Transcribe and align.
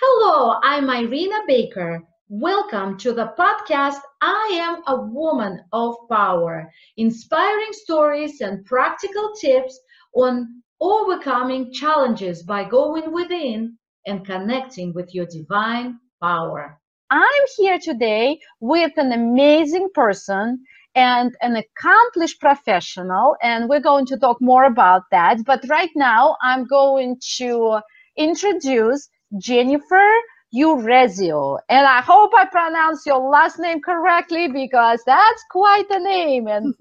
Hello, 0.00 0.58
I'm 0.64 0.90
Irina 0.90 1.42
Baker. 1.46 2.02
Welcome 2.28 2.98
to 2.98 3.12
the 3.12 3.32
podcast 3.38 4.00
I 4.20 4.50
Am 4.60 4.82
a 4.88 5.00
Woman 5.00 5.60
of 5.72 5.94
Power, 6.10 6.68
inspiring 6.96 7.68
stories 7.70 8.40
and 8.40 8.64
practical 8.64 9.32
tips 9.40 9.78
on 10.16 10.62
overcoming 10.80 11.72
challenges 11.72 12.42
by 12.42 12.64
going 12.64 13.12
within 13.12 13.78
and 14.04 14.26
connecting 14.26 14.92
with 14.94 15.14
your 15.14 15.26
divine 15.26 16.00
power. 16.20 16.80
I'm 17.10 17.44
here 17.56 17.78
today 17.78 18.40
with 18.58 18.92
an 18.96 19.12
amazing 19.12 19.90
person 19.94 20.64
and 20.96 21.36
an 21.40 21.54
accomplished 21.54 22.40
professional, 22.40 23.36
and 23.42 23.68
we're 23.68 23.78
going 23.78 24.06
to 24.06 24.18
talk 24.18 24.38
more 24.40 24.64
about 24.64 25.02
that. 25.12 25.44
But 25.44 25.64
right 25.68 25.92
now, 25.94 26.36
I'm 26.42 26.66
going 26.66 27.20
to 27.36 27.78
introduce 28.16 29.08
Jennifer 29.38 30.10
Urezzio. 30.54 31.58
And 31.68 31.86
I 31.86 32.00
hope 32.00 32.32
I 32.34 32.46
pronounce 32.46 33.04
your 33.06 33.28
last 33.28 33.58
name 33.58 33.80
correctly 33.80 34.48
because 34.48 35.02
that's 35.04 35.44
quite 35.50 35.86
a 35.90 35.98
name. 35.98 36.46
And 36.46 36.74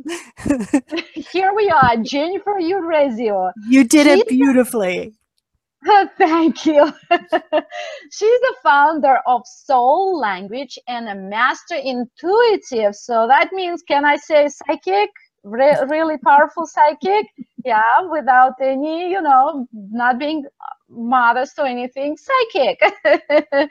here 1.32 1.54
we 1.56 1.70
are, 1.70 1.98
Jennifer 1.98 2.60
Urezzio. 2.60 3.52
You 3.68 3.84
did 3.84 4.08
it 4.08 4.28
beautifully. 4.28 5.14
Thank 6.18 6.66
you. 6.66 6.94
She's 8.12 8.40
the 8.40 8.56
founder 8.64 9.20
of 9.28 9.42
Soul 9.46 10.20
Language 10.20 10.78
and 10.88 11.10
a 11.10 11.16
master 11.16 11.76
intuitive. 11.76 12.96
So 12.96 13.28
that 13.28 13.50
means, 13.52 13.84
can 13.88 14.06
I 14.06 14.16
say 14.18 14.48
psychic? 14.48 15.10
Re- 15.44 15.84
really 15.90 16.18
powerful 16.20 16.66
psychic? 16.66 17.26
Yeah, 17.66 18.02
without 18.10 18.54
any, 18.62 19.10
you 19.12 19.22
know, 19.22 19.68
not 19.74 20.20
being 20.20 20.46
modest 20.96 21.60
or 21.60 21.66
anything, 21.66 22.18
psychic, 22.18 22.82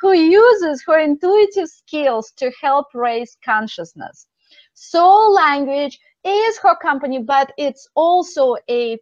who 0.00 0.12
uses 0.12 0.82
her 0.86 0.98
intuitive 0.98 1.68
skills 1.68 2.32
to 2.36 2.50
help 2.60 2.86
raise 2.94 3.36
consciousness. 3.44 4.26
Soul 4.74 5.32
Language 5.32 5.98
is 6.24 6.58
her 6.58 6.76
company, 6.76 7.18
but 7.18 7.52
it's 7.58 7.88
also 7.94 8.56
a 8.70 8.98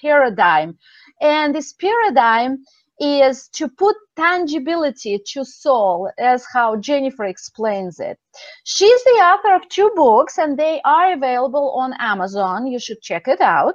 paradigm. 0.00 0.78
And 1.20 1.54
this 1.54 1.72
paradigm 1.72 2.58
is 2.98 3.48
to 3.48 3.68
put 3.68 3.94
tangibility 4.16 5.20
to 5.32 5.44
soul, 5.44 6.10
as 6.18 6.46
how 6.52 6.76
Jennifer 6.76 7.24
explains 7.24 8.00
it. 8.00 8.18
She's 8.64 9.04
the 9.04 9.20
author 9.22 9.54
of 9.54 9.68
two 9.68 9.90
books, 9.94 10.38
and 10.38 10.56
they 10.56 10.80
are 10.84 11.12
available 11.12 11.72
on 11.72 11.94
Amazon. 11.98 12.66
You 12.66 12.78
should 12.78 13.02
check 13.02 13.28
it 13.28 13.40
out. 13.40 13.74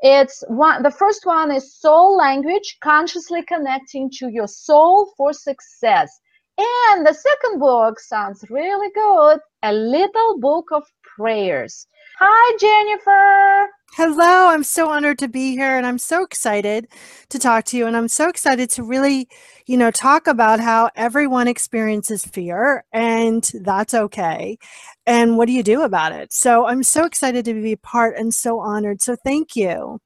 It's 0.00 0.42
one. 0.48 0.82
The 0.82 0.90
first 0.90 1.24
one 1.24 1.52
is 1.52 1.78
Soul 1.78 2.16
Language: 2.16 2.78
Consciously 2.82 3.42
Connecting 3.42 4.10
to 4.18 4.28
Your 4.28 4.48
Soul 4.48 5.12
for 5.16 5.32
Success. 5.32 6.20
And 6.58 7.06
the 7.06 7.14
second 7.14 7.60
book 7.60 8.00
sounds 8.00 8.44
really 8.50 8.90
good: 8.92 9.38
A 9.62 9.72
Little 9.72 10.40
Book 10.40 10.66
of 10.72 10.82
Prayers. 11.16 11.86
Hi, 12.18 12.56
Jennifer. 12.58 13.70
Hello, 13.94 14.48
I'm 14.48 14.62
so 14.62 14.90
honored 14.90 15.18
to 15.18 15.28
be 15.28 15.52
here 15.52 15.76
and 15.76 15.84
I'm 15.84 15.98
so 15.98 16.22
excited 16.22 16.86
to 17.30 17.38
talk 17.38 17.64
to 17.64 17.76
you. 17.76 17.86
And 17.86 17.96
I'm 17.96 18.06
so 18.06 18.28
excited 18.28 18.70
to 18.70 18.84
really, 18.84 19.28
you 19.66 19.76
know, 19.76 19.90
talk 19.90 20.28
about 20.28 20.60
how 20.60 20.90
everyone 20.94 21.48
experiences 21.48 22.24
fear 22.24 22.84
and 22.92 23.50
that's 23.62 23.94
okay. 23.94 24.58
And 25.04 25.36
what 25.36 25.46
do 25.46 25.52
you 25.52 25.64
do 25.64 25.82
about 25.82 26.12
it? 26.12 26.32
So 26.32 26.66
I'm 26.66 26.84
so 26.84 27.04
excited 27.04 27.44
to 27.46 27.54
be 27.54 27.74
part 27.74 28.16
and 28.16 28.32
so 28.32 28.60
honored. 28.60 29.02
So 29.02 29.16
thank 29.24 29.56
you. 29.56 30.00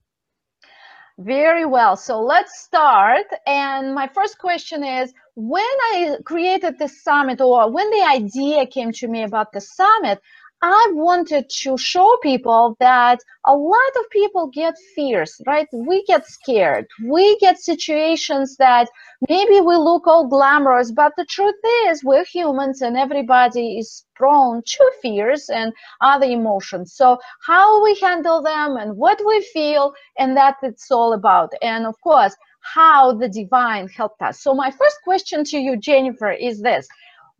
Very 1.19 1.66
well. 1.66 1.97
So 1.97 2.22
let's 2.22 2.60
start. 2.60 3.27
And 3.47 3.94
my 3.94 4.08
first 4.14 4.38
question 4.38 4.83
is 4.83 5.12
when 5.34 5.62
I 5.92 6.16
created 6.25 6.78
this 6.78 7.03
summit 7.03 7.41
or 7.41 7.70
when 7.70 7.91
the 7.91 8.03
idea 8.03 8.66
came 8.66 8.92
to 8.92 9.08
me 9.08 9.22
about 9.22 9.53
the 9.53 9.60
summit, 9.60 10.20
I 10.65 10.91
wanted 10.93 11.51
to 11.63 11.77
show 11.77 12.17
people 12.23 12.77
that 12.78 13.19
a 13.45 13.53
lot 13.53 13.93
of 13.99 14.09
people 14.11 14.47
get 14.47 14.78
fears, 14.95 15.41
right? 15.45 15.67
We 15.73 16.05
get 16.05 16.25
scared. 16.27 16.87
We 17.05 17.37
get 17.39 17.59
situations 17.59 18.56
that 18.59 18.89
maybe 19.28 19.61
we 19.61 19.75
look 19.75 20.06
all 20.06 20.28
glamorous, 20.28 20.93
but 20.93 21.15
the 21.17 21.25
truth 21.25 21.56
is 21.87 22.05
we're 22.05 22.25
humans 22.25 22.81
and 22.81 22.97
everybody 22.97 23.78
is 23.78 24.05
prone 24.15 24.62
to 24.65 24.93
fears 25.03 25.49
and 25.49 25.72
other 26.01 26.27
emotions. 26.27 26.95
So 26.95 27.19
how 27.45 27.83
we 27.83 27.99
handle 28.01 28.41
them 28.41 28.77
and 28.77 28.97
what 28.97 29.21
we 29.27 29.41
feel 29.53 29.95
and 30.17 30.37
that 30.37 30.59
it's 30.62 30.93
all 30.93 31.12
about. 31.12 31.53
And 31.61 31.87
of 31.87 32.01
course, 32.03 32.37
how 32.61 33.12
the 33.12 33.28
divine 33.28 33.89
helped 33.89 34.22
us. 34.22 34.41
So 34.41 34.55
my 34.55 34.71
first 34.71 34.99
question 35.03 35.43
to 35.47 35.59
you, 35.59 35.77
Jennifer, 35.77 36.31
is 36.31 36.62
this 36.62 36.87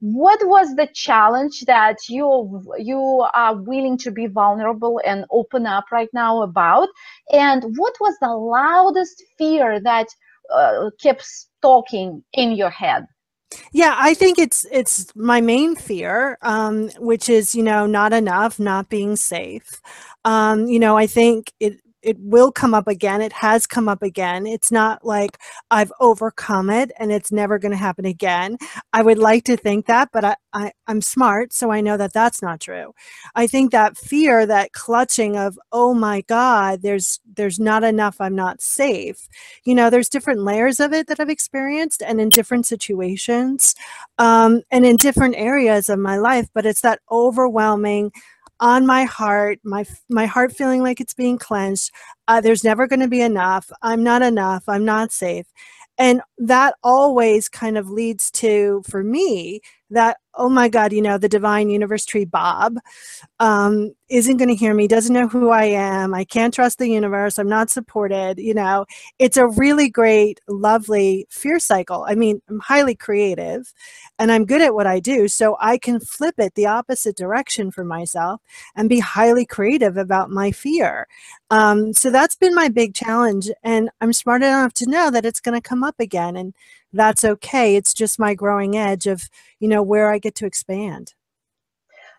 what 0.03 0.41
was 0.49 0.75
the 0.75 0.89
challenge 0.93 1.61
that 1.67 2.09
you 2.09 2.61
you 2.77 3.25
are 3.35 3.55
willing 3.55 3.97
to 3.99 4.11
be 4.11 4.27
vulnerable 4.27 5.01
and 5.07 5.25
open 5.31 5.65
up 5.65 5.85
right 5.93 6.09
now 6.13 6.43
about? 6.43 6.89
And 7.33 7.63
what 7.77 7.95
was 8.01 8.17
the 8.21 8.35
loudest 8.35 9.23
fear 9.39 9.81
that 9.81 10.09
uh, 10.53 10.91
keeps 10.99 11.49
talking 11.63 12.25
in 12.33 12.51
your 12.51 12.71
head? 12.71 13.07
Yeah 13.73 13.95
i 13.99 14.15
think 14.15 14.39
it's 14.39 14.67
it's 14.73 15.15
my 15.15 15.41
main 15.41 15.77
fear 15.77 16.39
um, 16.43 16.89
which 16.99 17.29
is 17.29 17.55
you 17.55 17.63
know 17.63 17.87
not 17.87 18.13
enough 18.13 18.59
not 18.59 18.89
being 18.89 19.15
safe. 19.15 19.81
Um, 20.25 20.67
you 20.67 20.79
know 20.79 20.97
i 20.97 21.07
think 21.07 21.53
it 21.61 21.82
it 22.03 22.19
will 22.19 22.53
come 22.53 22.75
up 22.75 22.89
again. 22.89 23.21
It 23.21 23.33
has 23.33 23.67
come 23.67 23.89
up 23.89 24.03
again. 24.03 24.47
It's 24.47 24.73
not 24.73 25.05
like 25.05 25.39
I've 25.71 25.93
overcome 26.01 26.71
it 26.71 26.91
and 26.99 27.13
it's 27.13 27.33
never 27.33 27.59
going 27.59 27.73
to 27.73 27.79
happen 27.79 28.05
again. 28.05 28.59
I 28.93 29.03
would 29.03 29.19
like 29.19 29.45
to 29.45 29.57
think 29.57 29.87
that, 29.87 30.11
but 30.13 30.25
I, 30.25 30.37
I, 30.53 30.73
I'm 30.87 31.01
smart, 31.01 31.53
so 31.53 31.71
I 31.71 31.81
know 31.81 31.97
that 31.97 32.13
that's 32.13 32.43
not 32.43 32.61
true. 32.61 32.95
I 33.35 33.47
think 33.47 33.71
that 33.73 33.97
fear, 33.97 34.45
that 34.47 34.73
clutching 34.73 35.37
of, 35.37 35.59
oh 35.71 35.95
my 35.95 36.23
God, 36.23 36.83
there's 36.83 37.21
there's 37.37 37.59
not 37.59 37.85
enough. 37.85 38.21
I'm 38.21 38.35
not 38.35 38.61
safe. 38.61 39.29
You 39.65 39.75
know, 39.75 39.89
there's 39.89 40.09
different 40.09 40.43
layers 40.43 40.81
of 40.81 40.93
it 40.93 41.07
that 41.07 41.21
I've 41.21 41.31
experienced, 41.31 42.03
and 42.03 42.21
in 42.21 42.29
different 42.29 42.67
situations, 42.67 43.75
um, 44.19 44.63
and 44.71 44.85
in 44.85 44.97
different 44.97 45.37
areas 45.37 45.89
of 45.89 45.99
my 45.99 46.19
life. 46.19 46.49
But 46.53 46.67
it's 46.67 46.83
that 46.83 47.01
overwhelming 47.11 48.13
on 48.63 48.87
my 48.87 49.05
heart, 49.05 49.59
my 49.65 49.85
my 50.09 50.25
heart 50.25 50.53
feeling 50.53 50.83
like 50.83 51.01
it's 51.01 51.15
being 51.15 51.37
clenched. 51.37 51.91
Uh, 52.29 52.41
there's 52.41 52.65
never 52.65 52.87
going 52.87 53.01
to 53.01 53.09
be 53.09 53.21
enough. 53.21 53.71
I'm 53.83 54.05
not 54.05 54.23
enough. 54.23 54.63
I'm 54.69 54.85
not 54.85 55.13
safe. 55.13 55.47
And 55.99 56.23
that 56.39 56.77
always 56.83 57.49
kind 57.49 57.77
of 57.77 57.91
leads 57.91 58.31
to, 58.33 58.83
for 58.89 59.03
me, 59.05 59.61
that 59.93 60.19
oh 60.35 60.49
my 60.49 60.69
god 60.69 60.93
you 60.93 61.03
know 61.03 61.19
the 61.19 61.29
divine 61.29 61.69
universe 61.71 62.05
tree 62.05 62.25
bob 62.25 62.77
um, 63.41 63.93
isn't 64.09 64.37
going 64.39 64.49
to 64.49 64.55
hear 64.55 64.75
me 64.75 64.89
doesn't 64.89 65.15
know 65.15 65.29
who 65.29 65.51
i 65.51 65.65
am 65.65 66.15
i 66.15 66.25
can't 66.25 66.55
trust 66.55 66.79
the 66.79 66.89
universe 66.89 67.39
i'm 67.39 67.49
not 67.49 67.71
supported 67.71 68.39
you 68.39 68.55
know. 68.55 68.87
It's 69.19 69.37
a 69.37 69.47
really 69.47 69.89
great 69.89 70.41
lovely 70.49 71.27
fear 71.31 71.59
cycle. 71.59 72.05
I 72.09 72.15
mean 72.15 72.41
i'm 72.49 72.61
highly 72.61 72.95
creative 72.95 73.73
and 74.19 74.33
i'm 74.33 74.45
good 74.47 74.63
at 74.63 74.75
what 74.75 74.87
i 74.87 75.01
do 75.01 75.29
so 75.29 75.57
i 75.61 75.79
can 75.79 76.01
flip 76.01 76.35
it 76.39 76.55
the 76.55 76.67
opposite 76.67 77.17
direction 77.17 77.71
for 77.71 77.85
myself 77.85 78.41
and 78.77 78.89
be 78.89 79.01
highly 79.01 79.47
creative 79.47 79.97
about 79.97 80.31
my 80.31 80.51
fear. 80.53 81.07
Um, 81.51 81.93
so 81.93 82.11
that's 82.11 82.35
been 82.37 82.55
my 82.55 82.69
big 82.69 82.95
challenge 82.95 83.51
and 83.63 83.91
i'm 84.01 84.13
smart 84.13 84.43
enough 84.43 84.73
to 84.75 84.91
know 84.91 85.11
that 85.11 85.27
it's 85.27 85.41
going 85.41 85.61
to 85.61 85.69
come 85.69 85.85
up 85.85 85.97
again 86.01 86.37
and 86.37 86.55
that's 86.93 87.25
okay. 87.25 87.77
It's 87.77 87.95
just 87.95 88.19
my 88.19 88.35
growing 88.35 88.77
edge 88.77 89.07
of, 89.07 89.29
you 89.59 89.69
know, 89.69 89.83
where 89.83 90.11
I 90.11 90.19
get 90.19 90.35
to 90.37 90.47
expand. 90.47 91.15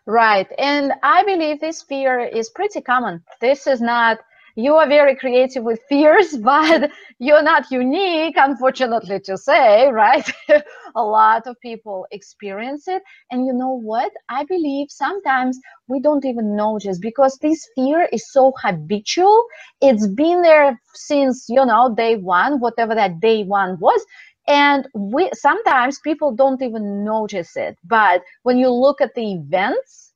Right. 0.06 0.48
And 0.58 0.94
I 1.02 1.24
believe 1.24 1.62
this 1.62 1.82
fear 1.82 2.20
is 2.20 2.50
pretty 2.50 2.82
common. 2.82 3.24
This 3.40 3.68
is 3.68 3.80
not, 3.80 4.20
you 4.56 4.76
are 4.76 4.88
very 4.88 5.16
creative 5.16 5.64
with 5.64 5.80
fears, 5.88 6.36
but 6.44 6.92
you're 7.20 7.42
not 7.42 7.72
unique, 7.72 8.36
unfortunately 8.38 9.22
to 9.22 9.38
say, 9.38 9.90
right? 9.90 10.30
a 10.96 11.04
lot 11.04 11.48
of 11.48 11.56
people 11.62 12.06
experience 12.12 12.88
it. 12.90 13.02
And 13.32 13.46
you 13.46 13.54
know 13.54 13.80
what? 13.80 14.12
I 14.28 14.44
believe 14.44 14.88
sometimes 14.90 15.58
we 15.88 16.02
don't 16.02 16.26
even 16.26 16.54
notice 16.56 17.00
because 17.00 17.38
this 17.42 17.66
fear 17.74 18.10
is 18.12 18.30
so 18.30 18.52
habitual. 18.62 19.46
It's 19.80 20.08
been 20.08 20.42
there 20.42 20.78
since, 20.94 21.46
you 21.48 21.66
know, 21.66 21.96
day 21.96 22.18
one, 22.18 22.60
whatever 22.60 22.94
that 22.94 23.22
day 23.22 23.46
one 23.46 23.80
was 23.80 24.06
and 24.48 24.88
we 24.94 25.30
sometimes 25.34 26.00
people 26.00 26.34
don't 26.34 26.62
even 26.62 27.04
notice 27.04 27.56
it 27.56 27.78
but 27.86 28.22
when 28.44 28.58
you 28.58 28.70
look 28.70 29.00
at 29.02 29.14
the 29.16 29.34
events 29.34 30.14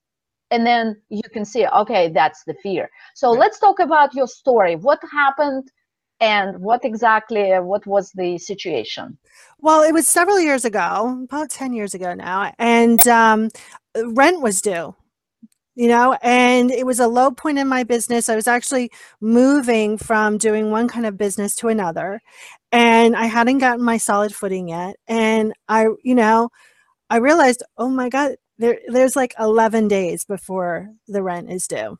and 0.50 0.66
then 0.66 0.96
you 1.08 1.22
can 1.32 1.44
see 1.44 1.66
okay 1.66 2.08
that's 2.08 2.44
the 2.44 2.54
fear. 2.62 2.88
So 3.14 3.30
right. 3.30 3.40
let's 3.40 3.58
talk 3.58 3.80
about 3.80 4.14
your 4.14 4.26
story. 4.26 4.76
What 4.76 5.00
happened 5.10 5.70
and 6.20 6.58
what 6.58 6.84
exactly 6.84 7.50
what 7.60 7.86
was 7.86 8.10
the 8.12 8.38
situation? 8.38 9.18
Well 9.60 9.82
it 9.82 9.92
was 9.92 10.08
several 10.08 10.40
years 10.40 10.64
ago 10.64 11.20
about 11.24 11.50
10 11.50 11.72
years 11.72 11.94
ago 11.94 12.14
now 12.14 12.52
and 12.58 13.06
um, 13.08 13.50
rent 13.94 14.40
was 14.40 14.60
due 14.62 14.94
you 15.74 15.86
know 15.86 16.18
and 16.22 16.70
it 16.72 16.84
was 16.86 16.98
a 16.98 17.06
low 17.06 17.30
point 17.30 17.58
in 17.58 17.68
my 17.68 17.84
business. 17.84 18.28
I 18.28 18.34
was 18.34 18.48
actually 18.48 18.90
moving 19.20 19.96
from 19.98 20.38
doing 20.38 20.70
one 20.70 20.88
kind 20.88 21.06
of 21.06 21.16
business 21.16 21.54
to 21.56 21.68
another 21.68 22.20
and 22.98 23.14
i 23.16 23.26
hadn't 23.26 23.58
gotten 23.58 23.84
my 23.84 23.96
solid 23.96 24.34
footing 24.34 24.68
yet 24.68 24.96
and 25.06 25.52
i 25.68 25.86
you 26.02 26.14
know 26.14 26.48
i 27.10 27.16
realized 27.16 27.62
oh 27.78 27.88
my 27.88 28.08
god 28.08 28.36
there 28.58 28.78
there's 28.88 29.14
like 29.16 29.34
11 29.38 29.86
days 29.88 30.24
before 30.24 30.90
the 31.06 31.22
rent 31.22 31.48
is 31.50 31.68
due. 31.68 31.96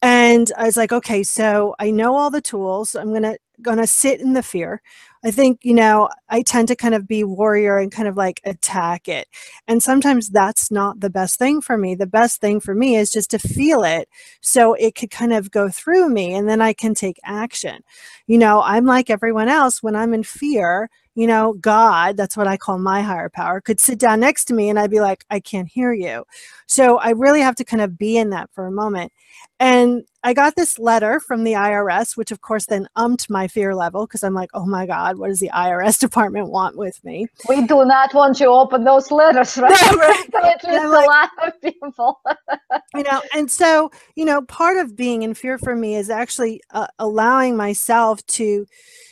And 0.00 0.50
i 0.56 0.64
was 0.64 0.76
like 0.76 0.92
okay 0.92 1.22
so 1.22 1.74
i 1.78 1.90
know 1.90 2.16
all 2.16 2.30
the 2.30 2.40
tools 2.40 2.94
i'm 2.94 3.12
gonna 3.12 3.36
gonna 3.60 3.86
sit 3.86 4.20
in 4.20 4.32
the 4.32 4.42
fear 4.42 4.80
I 5.24 5.30
think, 5.30 5.60
you 5.62 5.74
know, 5.74 6.08
I 6.28 6.42
tend 6.42 6.68
to 6.68 6.76
kind 6.76 6.94
of 6.94 7.06
be 7.06 7.22
warrior 7.22 7.78
and 7.78 7.92
kind 7.92 8.08
of 8.08 8.16
like 8.16 8.40
attack 8.44 9.08
it. 9.08 9.28
And 9.68 9.82
sometimes 9.82 10.30
that's 10.30 10.70
not 10.70 11.00
the 11.00 11.10
best 11.10 11.38
thing 11.38 11.60
for 11.60 11.78
me. 11.78 11.94
The 11.94 12.06
best 12.06 12.40
thing 12.40 12.58
for 12.58 12.74
me 12.74 12.96
is 12.96 13.12
just 13.12 13.30
to 13.30 13.38
feel 13.38 13.84
it 13.84 14.08
so 14.40 14.74
it 14.74 14.94
could 14.96 15.10
kind 15.10 15.32
of 15.32 15.50
go 15.50 15.68
through 15.68 16.08
me 16.08 16.34
and 16.34 16.48
then 16.48 16.60
I 16.60 16.72
can 16.72 16.94
take 16.94 17.20
action. 17.24 17.82
You 18.26 18.38
know, 18.38 18.62
I'm 18.62 18.84
like 18.84 19.10
everyone 19.10 19.48
else 19.48 19.82
when 19.82 19.94
I'm 19.94 20.12
in 20.12 20.24
fear, 20.24 20.90
you 21.14 21.26
know, 21.26 21.52
God, 21.54 22.16
that's 22.16 22.36
what 22.36 22.48
I 22.48 22.56
call 22.56 22.78
my 22.78 23.02
higher 23.02 23.28
power, 23.28 23.60
could 23.60 23.80
sit 23.80 23.98
down 23.98 24.20
next 24.20 24.46
to 24.46 24.54
me 24.54 24.70
and 24.70 24.78
I'd 24.78 24.90
be 24.90 25.00
like, 25.00 25.24
I 25.30 25.40
can't 25.40 25.68
hear 25.68 25.92
you. 25.92 26.24
So 26.66 26.98
I 26.98 27.10
really 27.10 27.42
have 27.42 27.56
to 27.56 27.64
kind 27.64 27.82
of 27.82 27.98
be 27.98 28.16
in 28.16 28.30
that 28.30 28.50
for 28.52 28.66
a 28.66 28.72
moment. 28.72 29.12
And 29.60 30.04
I 30.24 30.34
got 30.34 30.54
this 30.54 30.78
letter 30.78 31.18
from 31.18 31.42
the 31.42 31.52
IRS, 31.52 32.16
which 32.16 32.30
of 32.30 32.40
course 32.40 32.66
then 32.66 32.88
umped 32.96 33.28
my 33.28 33.48
fear 33.48 33.74
level 33.74 34.06
because 34.06 34.22
I'm 34.22 34.34
like, 34.34 34.50
oh 34.54 34.66
my 34.66 34.86
God, 34.86 35.18
what 35.18 35.28
does 35.28 35.40
the 35.40 35.50
IRS 35.52 35.98
department 36.00 36.48
want 36.48 36.76
with 36.76 37.02
me? 37.04 37.26
We 37.48 37.66
do 37.66 37.84
not 37.84 38.14
want 38.14 38.38
you 38.38 38.46
to 38.46 38.52
open 38.52 38.84
those 38.84 39.10
letters, 39.10 39.58
right? 39.58 39.72
At 39.82 40.64
least 40.64 40.84
a 40.84 40.88
like, 40.88 41.08
lot 41.08 41.30
of 41.44 41.60
people. 41.60 42.20
you 42.94 43.02
know, 43.02 43.20
and 43.34 43.50
so, 43.50 43.90
you 44.14 44.24
know, 44.24 44.42
part 44.42 44.76
of 44.76 44.96
being 44.96 45.22
in 45.22 45.34
fear 45.34 45.58
for 45.58 45.74
me 45.74 45.96
is 45.96 46.08
actually 46.08 46.60
uh, 46.70 46.86
allowing 46.98 47.56
myself 47.56 48.24
to, 48.26 48.66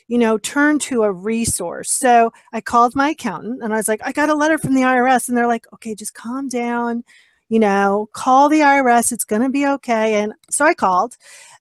you 0.06 0.18
know, 0.18 0.38
turn 0.38 0.78
to 0.80 1.02
a 1.02 1.12
resource. 1.12 1.90
So 1.90 2.32
I 2.52 2.60
called 2.60 2.94
my 2.94 3.10
accountant 3.10 3.62
and 3.62 3.72
I 3.72 3.76
was 3.76 3.88
like, 3.88 4.00
I 4.04 4.12
got 4.12 4.28
a 4.28 4.34
letter 4.34 4.58
from 4.58 4.74
the 4.74 4.82
IRS. 4.82 5.28
And 5.28 5.36
they're 5.36 5.46
like, 5.46 5.66
okay, 5.74 5.94
just 5.94 6.14
calm 6.14 6.48
down 6.48 7.04
you 7.50 7.58
know, 7.58 8.08
call 8.14 8.48
the 8.48 8.60
IRS. 8.60 9.12
It's 9.12 9.24
going 9.24 9.42
to 9.42 9.50
be 9.50 9.66
okay. 9.66 10.14
And 10.14 10.32
so 10.48 10.64
I 10.64 10.72
called, 10.72 11.16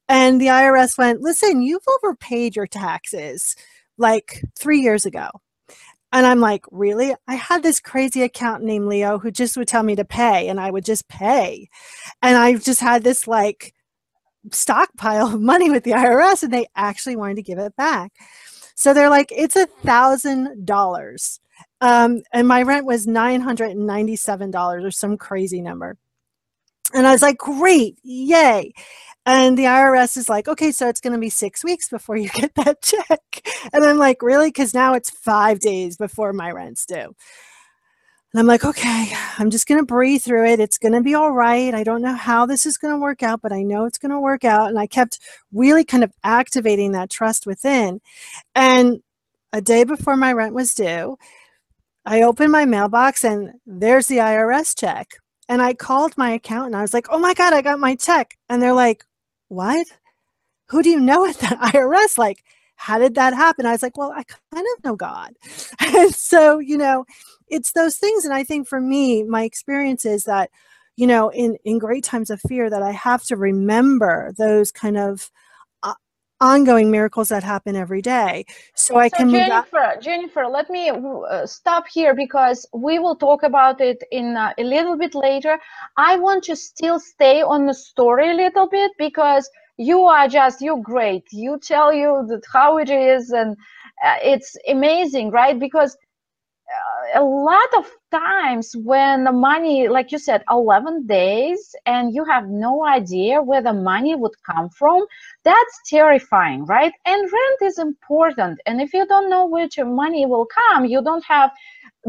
and 0.07 0.39
the 0.39 0.47
IRS 0.47 0.97
went, 0.97 1.21
listen, 1.21 1.61
you've 1.61 1.83
overpaid 1.97 2.55
your 2.55 2.67
taxes 2.67 3.55
like 3.97 4.41
three 4.57 4.79
years 4.79 5.05
ago. 5.05 5.27
And 6.11 6.25
I'm 6.25 6.39
like, 6.39 6.65
really? 6.71 7.13
I 7.27 7.35
had 7.35 7.63
this 7.63 7.79
crazy 7.79 8.21
accountant 8.21 8.65
named 8.65 8.87
Leo 8.87 9.19
who 9.19 9.29
just 9.31 9.57
would 9.57 9.67
tell 9.67 9.83
me 9.83 9.95
to 9.95 10.05
pay, 10.05 10.47
and 10.47 10.59
I 10.59 10.71
would 10.71 10.85
just 10.85 11.07
pay. 11.07 11.69
And 12.21 12.37
I 12.37 12.55
just 12.55 12.79
had 12.79 13.03
this 13.03 13.27
like 13.27 13.73
stockpile 14.51 15.27
of 15.27 15.41
money 15.41 15.69
with 15.69 15.83
the 15.83 15.91
IRS, 15.91 16.43
and 16.43 16.53
they 16.53 16.67
actually 16.75 17.15
wanted 17.15 17.35
to 17.35 17.43
give 17.43 17.59
it 17.59 17.75
back. 17.75 18.13
So 18.75 18.93
they're 18.93 19.09
like, 19.09 19.31
it's 19.35 19.55
a 19.55 19.65
thousand 19.67 20.65
dollars. 20.65 21.39
Um, 21.81 22.21
and 22.33 22.47
my 22.47 22.63
rent 22.63 22.85
was 22.85 23.07
$997 23.07 24.83
or 24.83 24.91
some 24.91 25.17
crazy 25.17 25.61
number. 25.61 25.97
And 26.93 27.05
I 27.05 27.11
was 27.11 27.21
like, 27.21 27.37
great, 27.37 27.97
yay. 28.03 28.73
And 29.25 29.57
the 29.57 29.65
IRS 29.65 30.17
is 30.17 30.27
like, 30.27 30.47
okay, 30.47 30.71
so 30.71 30.89
it's 30.89 31.01
going 31.01 31.13
to 31.13 31.19
be 31.19 31.29
six 31.29 31.63
weeks 31.63 31.87
before 31.87 32.17
you 32.17 32.29
get 32.33 32.55
that 32.55 32.81
check. 32.81 33.47
And 33.73 33.85
I'm 33.85 33.97
like, 33.97 34.21
really? 34.21 34.47
Because 34.47 34.73
now 34.73 34.93
it's 34.93 35.09
five 35.09 35.59
days 35.59 35.97
before 35.97 36.33
my 36.33 36.51
rent's 36.51 36.85
due. 36.85 37.15
And 38.33 38.39
I'm 38.39 38.47
like, 38.47 38.63
okay, 38.63 39.11
I'm 39.39 39.49
just 39.49 39.67
going 39.67 39.79
to 39.79 39.85
breathe 39.85 40.21
through 40.21 40.45
it. 40.45 40.59
It's 40.59 40.77
going 40.77 40.93
to 40.93 41.01
be 41.01 41.15
all 41.15 41.31
right. 41.31 41.73
I 41.73 41.83
don't 41.83 42.01
know 42.01 42.13
how 42.13 42.45
this 42.45 42.65
is 42.65 42.77
going 42.77 42.93
to 42.93 42.99
work 42.99 43.23
out, 43.23 43.41
but 43.41 43.51
I 43.51 43.63
know 43.63 43.85
it's 43.85 43.97
going 43.97 44.11
to 44.11 44.19
work 44.19 44.45
out. 44.45 44.69
And 44.69 44.77
I 44.77 44.85
kept 44.85 45.19
really 45.51 45.83
kind 45.83 46.03
of 46.03 46.13
activating 46.23 46.91
that 46.91 47.09
trust 47.09 47.47
within. 47.47 48.01
And 48.53 49.01
a 49.51 49.61
day 49.61 49.83
before 49.83 50.15
my 50.15 50.31
rent 50.33 50.53
was 50.53 50.75
due, 50.75 51.17
I 52.09 52.23
opened 52.23 52.51
my 52.51 52.65
mailbox 52.65 53.23
and 53.23 53.53
there's 53.67 54.07
the 54.07 54.17
IRS 54.17 54.75
check. 54.75 55.11
And 55.47 55.61
I 55.61 55.75
called 55.75 56.17
my 56.17 56.31
accountant. 56.31 56.73
I 56.73 56.81
was 56.81 56.91
like, 56.91 57.05
oh 57.11 57.19
my 57.19 57.35
God, 57.35 57.53
I 57.53 57.61
got 57.61 57.79
my 57.79 57.93
check. 57.93 58.35
And 58.49 58.59
they're 58.59 58.73
like, 58.73 59.05
what? 59.47 59.85
Who 60.69 60.81
do 60.81 60.89
you 60.89 60.99
know 60.99 61.27
at 61.27 61.37
the 61.37 61.45
IRS? 61.71 62.17
Like, 62.17 62.43
how 62.77 62.97
did 62.97 63.13
that 63.13 63.35
happen? 63.35 63.67
I 63.67 63.73
was 63.73 63.83
like, 63.83 63.95
well, 63.95 64.11
I 64.11 64.23
kind 64.23 64.65
of 64.75 64.83
know 64.83 64.95
God. 64.95 65.35
and 65.79 66.11
so, 66.15 66.57
you 66.57 66.79
know, 66.79 67.05
it's 67.47 67.73
those 67.73 67.97
things. 67.97 68.25
And 68.25 68.33
I 68.33 68.43
think 68.43 68.67
for 68.67 68.81
me, 68.81 69.21
my 69.21 69.43
experience 69.43 70.03
is 70.03 70.23
that, 70.23 70.49
you 70.95 71.05
know, 71.05 71.29
in, 71.29 71.57
in 71.63 71.77
great 71.77 72.03
times 72.03 72.31
of 72.31 72.41
fear, 72.41 72.71
that 72.71 72.81
I 72.81 72.91
have 72.91 73.23
to 73.25 73.35
remember 73.35 74.33
those 74.35 74.71
kind 74.71 74.97
of 74.97 75.29
ongoing 76.41 76.91
miracles 76.91 77.29
that 77.29 77.43
happen 77.43 77.75
every 77.75 78.01
day. 78.01 78.45
So 78.75 78.97
I 78.97 79.09
so 79.09 79.17
can 79.17 79.29
Jennifer, 79.29 79.95
Jennifer, 80.01 80.47
let 80.47 80.69
me 80.69 80.89
uh, 80.91 81.45
stop 81.45 81.85
here 81.87 82.15
because 82.15 82.67
we 82.73 82.99
will 82.99 83.15
talk 83.15 83.43
about 83.43 83.81
it 83.81 84.03
in 84.11 84.37
uh, 84.37 84.53
a 84.57 84.63
little 84.63 84.97
bit 84.97 85.15
later. 85.15 85.59
I 85.97 86.17
want 86.17 86.43
to 86.45 86.55
still 86.55 86.99
stay 86.99 87.41
on 87.41 87.65
the 87.67 87.73
story 87.73 88.31
a 88.31 88.35
little 88.35 88.69
bit 88.69 88.91
because 88.97 89.49
you 89.77 90.03
are 90.03 90.27
just 90.27 90.61
you're 90.61 90.81
great. 90.81 91.25
You 91.31 91.59
tell 91.59 91.93
you 91.93 92.25
that 92.29 92.43
how 92.53 92.77
it 92.77 92.89
is 92.89 93.31
and 93.31 93.57
uh, 94.05 94.15
it's 94.23 94.55
amazing, 94.69 95.31
right? 95.31 95.59
Because 95.59 95.97
a 97.15 97.23
lot 97.23 97.73
of 97.77 97.89
times 98.11 98.75
when 98.83 99.23
the 99.23 99.31
money 99.31 99.87
like 99.87 100.11
you 100.11 100.17
said 100.19 100.43
11 100.49 101.07
days 101.07 101.75
and 101.85 102.13
you 102.13 102.23
have 102.25 102.47
no 102.47 102.85
idea 102.85 103.41
where 103.41 103.61
the 103.61 103.73
money 103.73 104.15
would 104.15 104.33
come 104.45 104.69
from 104.69 105.05
that's 105.43 105.79
terrifying 105.87 106.65
right? 106.65 106.93
And 107.05 107.21
rent 107.21 107.61
is 107.61 107.79
important. 107.79 108.59
And 108.65 108.81
if 108.81 108.93
you 108.93 109.05
don't 109.07 109.29
know 109.29 109.47
which 109.47 109.79
money 109.79 110.25
will 110.25 110.47
come 110.47 110.85
you 110.85 111.01
don't 111.01 111.23
have 111.25 111.51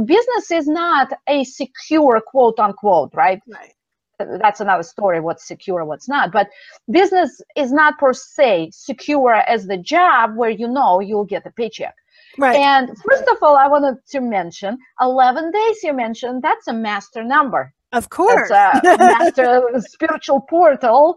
business 0.05 0.51
is 0.51 0.67
not 0.67 1.13
a 1.29 1.45
secure 1.45 2.21
quote 2.21 2.59
unquote 2.59 3.13
right? 3.15 3.41
Right. 3.49 3.75
That's 4.19 4.61
another 4.61 4.83
story 4.83 5.21
what's 5.21 5.47
secure 5.49 5.83
what's 5.87 6.09
not. 6.09 6.31
But 6.31 6.49
business 6.91 7.41
is 7.57 7.73
not 7.73 7.99
per 7.99 8.13
se 8.13 8.71
secure 8.73 9.35
as 9.35 9.67
the 9.67 9.79
job 9.79 10.37
where 10.37 10.51
you 10.51 10.69
know 10.69 11.01
you'll 11.01 11.25
get 11.25 11.47
a 11.47 11.51
paycheck 11.51 11.95
Right. 12.39 12.57
And 12.57 12.97
first 12.99 13.25
of 13.29 13.37
all, 13.43 13.57
I 13.57 13.67
wanted 13.67 13.97
to 14.11 14.21
mention 14.21 14.79
11 15.01 15.51
days 15.51 15.83
you 15.83 15.93
mentioned, 15.93 16.43
that's 16.43 16.69
a 16.69 16.73
master 16.73 17.25
number. 17.25 17.73
Of 17.93 18.09
course. 18.09 18.49
That's 18.49 18.87
a 18.87 18.99
master 19.19 19.63
spiritual 19.79 20.43
portal. 20.43 21.17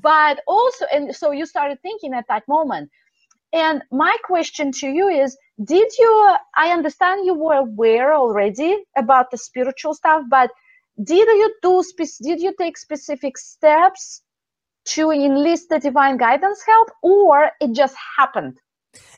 But 0.00 0.40
also, 0.46 0.86
and 0.92 1.14
so 1.14 1.30
you 1.30 1.44
started 1.46 1.80
thinking 1.82 2.14
at 2.14 2.24
that 2.28 2.48
moment. 2.48 2.90
And 3.52 3.82
my 3.90 4.14
question 4.24 4.72
to 4.72 4.88
you 4.88 5.08
is 5.08 5.36
Did 5.62 5.88
you, 5.98 6.26
uh, 6.30 6.38
I 6.56 6.72
understand 6.72 7.26
you 7.26 7.34
were 7.34 7.54
aware 7.54 8.14
already 8.14 8.84
about 8.96 9.30
the 9.30 9.38
spiritual 9.38 9.94
stuff, 9.94 10.22
but 10.28 10.50
did 11.02 11.28
you 11.28 11.54
do, 11.62 11.84
did 12.22 12.40
you 12.40 12.54
take 12.58 12.78
specific 12.78 13.36
steps 13.36 14.22
to 14.86 15.10
enlist 15.10 15.68
the 15.68 15.78
divine 15.78 16.16
guidance 16.16 16.62
help 16.66 16.88
or 17.02 17.50
it 17.60 17.72
just 17.72 17.94
happened? 18.16 18.58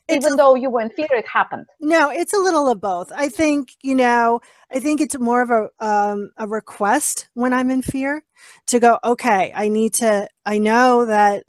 It's 0.09 0.25
even 0.25 0.35
a- 0.35 0.37
though 0.37 0.55
you 0.55 0.71
weren't 0.71 0.95
fear, 0.95 1.09
it 1.11 1.27
happened. 1.27 1.67
No, 1.81 2.11
it's 2.11 2.33
a 2.33 2.39
little 2.39 2.69
of 2.69 2.81
both. 2.81 3.13
I 3.15 3.29
think, 3.29 3.71
you 3.83 3.95
know, 3.95 4.41
I 4.73 4.81
think 4.81 5.01
it's 5.01 5.19
more 5.19 5.43
of 5.43 5.51
a 5.51 5.69
um, 5.85 6.31
a 6.39 6.47
request 6.47 7.29
when 7.35 7.53
I'm 7.53 7.71
in 7.71 7.83
fear 7.83 8.25
to 8.69 8.81
go, 8.81 8.99
okay, 9.05 9.53
I 9.55 9.69
need 9.69 9.95
to 9.95 10.29
I 10.47 10.59
know 10.59 11.05
that 11.07 11.45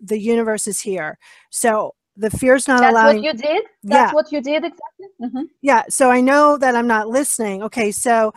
the 0.00 0.18
universe 0.18 0.66
is 0.66 0.80
here. 0.80 1.18
So 1.50 1.94
the 2.16 2.30
fear's 2.30 2.66
not 2.68 2.80
allowed. 2.80 2.92
That's 2.92 3.02
allowing 3.02 3.16
what 3.16 3.24
you 3.24 3.32
did. 3.32 3.64
That's 3.84 4.10
Yeah. 4.10 4.14
what 4.14 4.32
you 4.32 4.40
did 4.40 4.64
exactly. 4.64 5.06
Mhm. 5.22 5.44
Yeah, 5.62 5.82
so 5.88 6.10
I 6.10 6.20
know 6.20 6.56
that 6.56 6.74
I'm 6.74 6.86
not 6.86 7.08
listening. 7.08 7.62
Okay, 7.62 7.90
so 7.92 8.32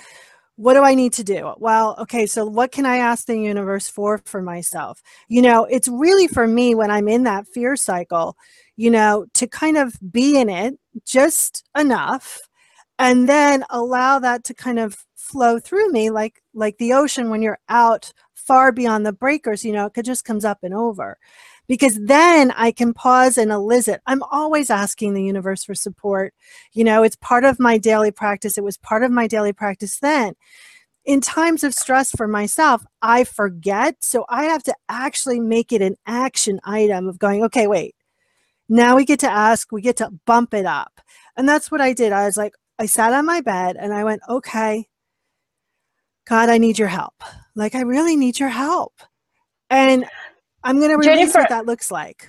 what 0.55 0.73
do 0.75 0.83
I 0.83 0.93
need 0.93 1.13
to 1.13 1.23
do? 1.23 1.53
Well, 1.57 1.95
okay, 1.99 2.25
so 2.27 2.45
what 2.45 2.71
can 2.71 2.85
I 2.85 2.97
ask 2.97 3.25
the 3.25 3.37
universe 3.37 3.89
for 3.89 4.19
for 4.25 4.41
myself? 4.41 5.01
You 5.27 5.41
know, 5.41 5.65
it's 5.65 5.87
really 5.87 6.27
for 6.27 6.47
me 6.47 6.75
when 6.75 6.91
I'm 6.91 7.07
in 7.07 7.23
that 7.23 7.47
fear 7.47 7.75
cycle, 7.75 8.37
you 8.75 8.89
know, 8.89 9.25
to 9.35 9.47
kind 9.47 9.77
of 9.77 9.95
be 10.11 10.37
in 10.37 10.49
it 10.49 10.75
just 11.05 11.63
enough 11.77 12.39
and 12.99 13.27
then 13.27 13.63
allow 13.69 14.19
that 14.19 14.43
to 14.45 14.53
kind 14.53 14.79
of 14.79 15.05
flow 15.15 15.59
through 15.59 15.91
me 15.91 16.09
like 16.09 16.41
like 16.53 16.77
the 16.77 16.93
ocean 16.93 17.29
when 17.29 17.41
you're 17.41 17.59
out 17.69 18.11
far 18.33 18.71
beyond 18.71 19.05
the 19.05 19.13
breakers, 19.13 19.63
you 19.63 19.71
know, 19.71 19.89
it 19.95 20.03
just 20.03 20.25
comes 20.25 20.45
up 20.45 20.59
and 20.63 20.73
over 20.73 21.17
because 21.67 21.97
then 22.01 22.51
I 22.51 22.71
can 22.71 22.93
pause 22.93 23.37
and 23.37 23.51
elicit. 23.51 24.01
I'm 24.05 24.23
always 24.23 24.69
asking 24.69 25.13
the 25.13 25.23
universe 25.23 25.63
for 25.63 25.75
support. 25.75 26.33
You 26.73 26.83
know, 26.83 27.03
it's 27.03 27.15
part 27.15 27.45
of 27.45 27.59
my 27.59 27.77
daily 27.77 28.11
practice. 28.11 28.57
It 28.57 28.63
was 28.63 28.77
part 28.77 29.03
of 29.03 29.11
my 29.11 29.27
daily 29.27 29.53
practice 29.53 29.99
then. 29.99 30.33
In 31.05 31.19
times 31.19 31.63
of 31.63 31.73
stress 31.73 32.11
for 32.11 32.27
myself, 32.27 32.83
I 33.01 33.25
forget. 33.25 33.97
So 34.01 34.25
I 34.29 34.45
have 34.45 34.63
to 34.63 34.75
actually 34.87 35.39
make 35.39 35.73
it 35.73 35.81
an 35.81 35.95
action 36.05 36.59
item 36.63 37.07
of 37.07 37.19
going, 37.19 37.43
okay, 37.45 37.67
wait, 37.67 37.95
now 38.73 38.95
we 38.95 39.05
get 39.05 39.19
to 39.19 39.29
ask, 39.29 39.71
we 39.71 39.81
get 39.81 39.97
to 39.97 40.09
bump 40.25 40.53
it 40.53 40.65
up. 40.65 40.99
And 41.37 41.47
that's 41.47 41.71
what 41.71 41.81
I 41.81 41.93
did. 41.93 42.11
I 42.11 42.25
was 42.25 42.37
like, 42.37 42.53
I 42.79 42.85
sat 42.87 43.13
on 43.13 43.25
my 43.25 43.41
bed 43.41 43.77
and 43.79 43.93
I 43.93 44.03
went, 44.03 44.21
okay, 44.27 44.87
God, 46.25 46.49
I 46.49 46.57
need 46.57 46.79
your 46.79 46.87
help. 46.87 47.23
like 47.55 47.75
I 47.75 47.81
really 47.81 48.15
need 48.15 48.39
your 48.39 48.49
help. 48.49 48.93
And 49.69 50.05
I'm 50.63 50.77
going 50.77 50.89
to 50.89 50.97
release 50.97 51.33
Jennifer- 51.33 51.39
what 51.39 51.49
that 51.49 51.65
looks 51.65 51.91
like. 51.91 52.27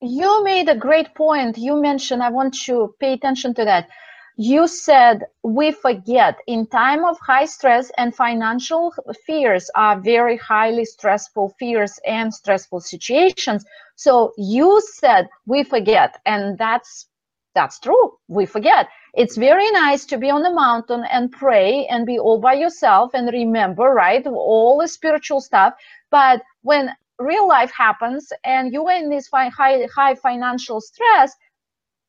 You 0.00 0.44
made 0.44 0.68
a 0.68 0.76
great 0.76 1.14
point. 1.14 1.58
You 1.58 1.80
mentioned, 1.80 2.22
I 2.22 2.30
want 2.30 2.54
to 2.66 2.94
pay 3.00 3.12
attention 3.12 3.52
to 3.54 3.64
that. 3.64 3.88
You 4.36 4.66
said 4.66 5.24
we 5.42 5.72
forget 5.72 6.38
in 6.46 6.66
time 6.68 7.04
of 7.04 7.18
high 7.20 7.44
stress 7.44 7.90
and 7.98 8.14
financial 8.14 8.94
fears 9.26 9.70
are 9.74 10.00
very 10.00 10.38
highly 10.38 10.86
stressful 10.86 11.54
fears 11.58 11.98
and 12.06 12.32
stressful 12.32 12.80
situations. 12.80 13.64
So 14.04 14.32
you 14.38 14.80
said 14.94 15.28
we 15.46 15.62
forget, 15.62 16.20
and 16.24 16.56
that's 16.58 17.06
that's 17.54 17.78
true. 17.80 18.12
We 18.28 18.46
forget. 18.46 18.88
It's 19.14 19.36
very 19.36 19.70
nice 19.72 20.06
to 20.06 20.16
be 20.18 20.30
on 20.30 20.42
the 20.42 20.54
mountain 20.54 21.04
and 21.10 21.30
pray 21.30 21.86
and 21.90 22.06
be 22.06 22.18
all 22.18 22.40
by 22.40 22.54
yourself 22.54 23.10
and 23.14 23.28
remember, 23.30 23.84
right, 24.06 24.26
all 24.26 24.78
the 24.80 24.88
spiritual 24.88 25.42
stuff. 25.42 25.74
But 26.10 26.40
when 26.62 26.90
real 27.18 27.46
life 27.46 27.72
happens 27.76 28.32
and 28.44 28.72
you 28.72 28.86
are 28.88 28.96
in 28.96 29.10
this 29.10 29.28
high 29.32 29.50
high 29.94 30.16
financial 30.16 30.80
stress, 30.80 31.34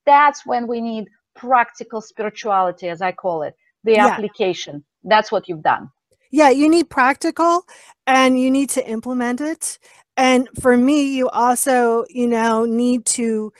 that's 0.06 0.46
when 0.46 0.68
we 0.68 0.82
need 0.82 1.06
practical 1.36 2.02
spirituality, 2.02 2.90
as 2.90 3.02
I 3.02 3.12
call 3.14 3.44
it, 3.44 3.56
the 3.84 3.98
Yeah. 3.98 4.08
application. 4.08 4.86
That's 5.04 5.32
what 5.32 5.50
you've 5.50 5.64
done. 5.64 5.90
Yeah, 6.32 6.50
you 6.50 6.70
need 6.70 6.90
practical 6.90 7.66
and 8.08 8.40
you 8.40 8.52
need 8.52 8.70
to 8.72 8.88
implement 8.88 9.42
it. 9.42 9.80
And 10.18 10.48
for 10.60 10.78
me, 10.78 11.16
you 11.16 11.30
also, 11.30 12.06
you 12.10 12.28
know, 12.28 12.66
need 12.66 13.06
to 13.08 13.52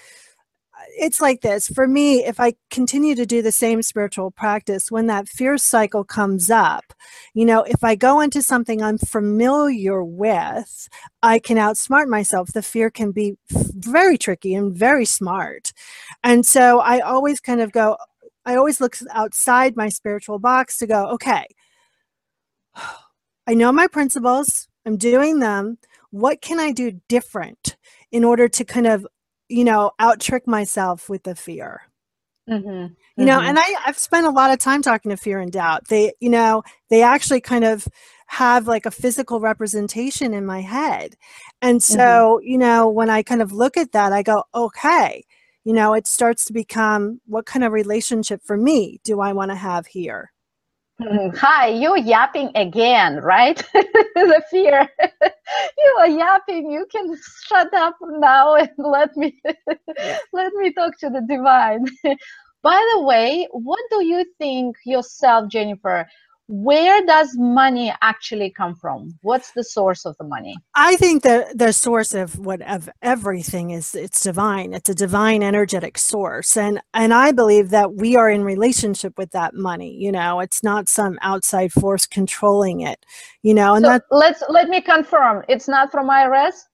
it's 0.98 1.22
like 1.22 1.42
this. 1.42 1.68
For 1.68 1.88
me, 1.88 2.26
if 2.26 2.40
I 2.40 2.54
continue 2.70 3.16
to 3.16 3.26
do 3.26 3.42
the 3.42 3.52
same 3.52 3.82
spiritual 3.82 4.32
practice, 4.32 4.92
when 4.92 5.08
that 5.08 5.28
fear 5.28 5.58
cycle 5.58 6.04
comes 6.04 6.50
up, 6.50 6.94
you 7.34 7.46
know, 7.46 7.64
if 7.64 7.84
I 7.84 7.96
go 7.96 8.20
into 8.20 8.42
something 8.42 8.82
I'm 8.82 8.98
familiar 8.98 10.04
with, 10.04 10.90
I 11.24 11.40
can 11.40 11.58
outsmart 11.58 12.08
myself. 12.08 12.54
The 12.54 12.62
fear 12.62 12.90
can 12.90 13.12
be 13.12 13.38
very 13.50 14.18
tricky 14.18 14.54
and 14.54 14.74
very 14.74 15.06
smart. 15.06 15.74
And 16.24 16.46
so 16.46 16.80
I 16.80 17.00
always 17.00 17.40
kind 17.40 17.62
of 17.62 17.72
go, 17.72 17.98
I 18.46 18.56
always 18.56 18.82
look 18.82 18.98
outside 19.12 19.76
my 19.76 19.90
spiritual 19.90 20.40
box 20.40 20.78
to 20.80 20.88
go, 20.88 21.08
okay, 21.12 21.46
I 23.48 23.54
know 23.56 23.72
my 23.72 23.88
principles, 23.88 24.68
I'm 24.86 24.98
doing 24.98 25.40
them. 25.40 25.78
What 26.12 26.42
can 26.42 26.60
I 26.60 26.72
do 26.72 27.00
different 27.10 27.78
in 28.12 28.24
order 28.24 28.48
to 28.48 28.64
kind 28.64 28.88
of, 28.88 29.08
you 29.50 29.64
know, 29.64 29.92
out 30.00 30.20
trick 30.20 30.48
myself 30.48 31.10
with 31.10 31.24
the 31.24 31.36
fear? 31.36 31.82
Mm-hmm. 32.50 32.94
You 33.18 33.26
know, 33.26 33.40
and 33.40 33.58
I, 33.58 33.76
I've 33.86 33.98
spent 33.98 34.26
a 34.26 34.32
lot 34.32 34.52
of 34.52 34.60
time 34.60 34.82
talking 34.82 35.12
to 35.12 35.18
fear 35.18 35.40
and 35.40 35.52
doubt. 35.52 35.88
They, 35.88 36.14
you 36.20 36.30
know, 36.30 36.64
they 36.90 37.02
actually 37.04 37.40
kind 37.40 37.64
of 37.64 37.88
have 38.26 38.68
like 38.68 38.86
a 38.86 38.92
physical 38.92 39.40
representation 39.40 40.34
in 40.34 40.46
my 40.46 40.62
head. 40.62 41.16
And 41.62 41.84
so, 41.84 42.40
you 42.44 42.58
know, 42.58 42.90
when 42.90 43.10
I 43.10 43.24
kind 43.24 43.42
of 43.42 43.52
look 43.52 43.78
at 43.78 43.92
that, 43.92 44.12
I 44.12 44.24
go, 44.24 44.44
okay, 44.56 45.24
you 45.64 45.74
know, 45.74 45.94
it 45.94 46.08
starts 46.08 46.46
to 46.46 46.54
become 46.54 47.22
what 47.26 47.46
kind 47.46 47.64
of 47.64 47.72
relationship 47.72 48.42
for 48.44 48.58
me 48.58 49.00
do 49.04 49.20
I 49.20 49.34
want 49.34 49.52
to 49.52 49.56
have 49.56 49.86
here? 49.86 50.32
Hi, 51.38 51.68
you're 51.70 51.98
yapping 51.98 52.52
again, 52.56 53.18
right? 53.18 53.58
the 53.74 54.44
fear. 54.50 54.88
you 55.78 55.96
are 56.00 56.08
yapping. 56.10 56.72
You 56.72 56.86
can 56.92 57.16
shut 57.48 57.74
up 57.74 57.98
now 58.02 58.56
and 58.56 58.70
let 58.78 59.16
me 59.18 59.42
let 60.34 60.54
me 60.54 60.72
talk 60.74 60.98
to 61.00 61.10
the 61.10 61.22
divine. 61.28 61.86
By 62.64 62.80
the 62.94 63.02
way, 63.02 63.48
what 63.52 63.80
do 63.90 64.06
you 64.06 64.26
think 64.38 64.76
yourself, 64.86 65.50
Jennifer? 65.50 66.08
Where 66.54 67.06
does 67.06 67.38
money 67.38 67.94
actually 68.02 68.50
come 68.50 68.76
from? 68.76 69.18
What's 69.22 69.52
the 69.54 69.64
source 69.64 70.06
of 70.06 70.18
the 70.18 70.26
money? 70.26 70.58
I 70.76 70.98
think 70.98 71.24
that 71.24 71.58
the 71.58 71.72
source 71.72 72.14
of 72.14 72.38
what 72.40 72.62
of 72.64 72.90
everything 73.02 73.70
is 73.70 73.96
it's 73.96 74.22
divine. 74.22 74.74
It's 74.74 74.90
a 74.90 74.94
divine 74.94 75.44
energetic 75.44 75.98
source. 75.98 76.58
And 76.58 76.82
and 76.94 77.14
I 77.14 77.32
believe 77.32 77.70
that 77.70 77.94
we 77.94 78.18
are 78.18 78.30
in 78.30 78.44
relationship 78.44 79.18
with 79.18 79.32
that 79.32 79.54
money. 79.54 79.96
You 79.96 80.12
know, 80.12 80.42
it's 80.42 80.62
not 80.62 80.90
some 80.90 81.18
outside 81.22 81.72
force 81.72 82.06
controlling 82.06 82.82
it. 82.82 83.06
You 83.44 83.54
know, 83.54 83.76
and 83.76 83.86
so 83.86 83.92
that 83.92 84.04
let's 84.12 84.44
let 84.50 84.68
me 84.68 84.82
confirm. 84.82 85.46
It's 85.48 85.70
not 85.70 85.90
from 85.90 86.10
IRS. 86.10 86.66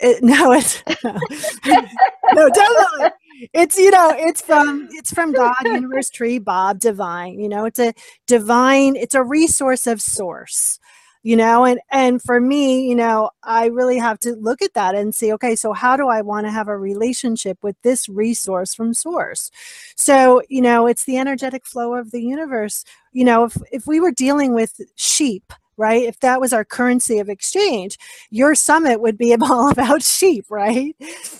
It, 0.00 0.22
no 0.22 0.52
it's 0.52 0.82
no. 1.04 2.48
definitely 2.48 3.10
it's 3.52 3.78
you 3.78 3.90
know 3.90 4.12
it's 4.16 4.40
from 4.40 4.88
it's 4.92 5.12
from 5.12 5.32
god 5.32 5.56
universe 5.64 6.10
tree 6.10 6.38
bob 6.38 6.78
divine 6.78 7.38
you 7.38 7.48
know 7.48 7.64
it's 7.64 7.78
a 7.78 7.92
divine 8.26 8.96
it's 8.96 9.14
a 9.14 9.22
resource 9.22 9.86
of 9.86 10.02
source 10.02 10.78
you 11.22 11.36
know 11.36 11.64
and 11.64 11.80
and 11.90 12.22
for 12.22 12.40
me 12.40 12.88
you 12.88 12.94
know 12.94 13.30
i 13.42 13.66
really 13.66 13.98
have 13.98 14.18
to 14.18 14.32
look 14.36 14.62
at 14.62 14.74
that 14.74 14.94
and 14.94 15.14
see 15.14 15.32
okay 15.32 15.54
so 15.56 15.72
how 15.72 15.96
do 15.96 16.08
i 16.08 16.20
want 16.20 16.46
to 16.46 16.50
have 16.50 16.68
a 16.68 16.76
relationship 16.76 17.58
with 17.62 17.76
this 17.82 18.08
resource 18.08 18.74
from 18.74 18.94
source 18.94 19.50
so 19.96 20.42
you 20.48 20.60
know 20.60 20.86
it's 20.86 21.04
the 21.04 21.18
energetic 21.18 21.66
flow 21.66 21.94
of 21.94 22.10
the 22.12 22.22
universe 22.22 22.84
you 23.12 23.24
know 23.24 23.44
if 23.44 23.56
if 23.72 23.86
we 23.86 24.00
were 24.00 24.12
dealing 24.12 24.54
with 24.54 24.80
sheep 24.96 25.52
right 25.78 26.02
if 26.02 26.20
that 26.20 26.40
was 26.40 26.52
our 26.52 26.64
currency 26.64 27.18
of 27.18 27.28
exchange 27.28 27.98
your 28.30 28.54
summit 28.54 29.00
would 29.00 29.16
be 29.16 29.34
all 29.40 29.70
about 29.70 30.02
sheep 30.02 30.44
right 30.48 30.94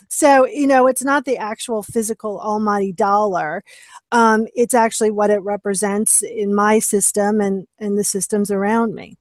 so 0.09 0.47
you 0.47 0.67
know 0.67 0.87
it's 0.87 1.05
not 1.05 1.25
the 1.25 1.37
actual 1.37 1.83
physical 1.83 2.41
almighty 2.41 2.93
dollar 2.93 3.63
um, 4.11 4.47
it's 4.55 4.73
actually 4.73 5.11
what 5.11 5.29
it 5.29 5.43
represents 5.43 6.23
in 6.23 6.55
my 6.55 6.79
system 6.79 7.41
and 7.41 7.67
and 7.79 7.99
the 7.99 8.05
systems 8.05 8.51
around 8.51 8.95
me 8.95 9.17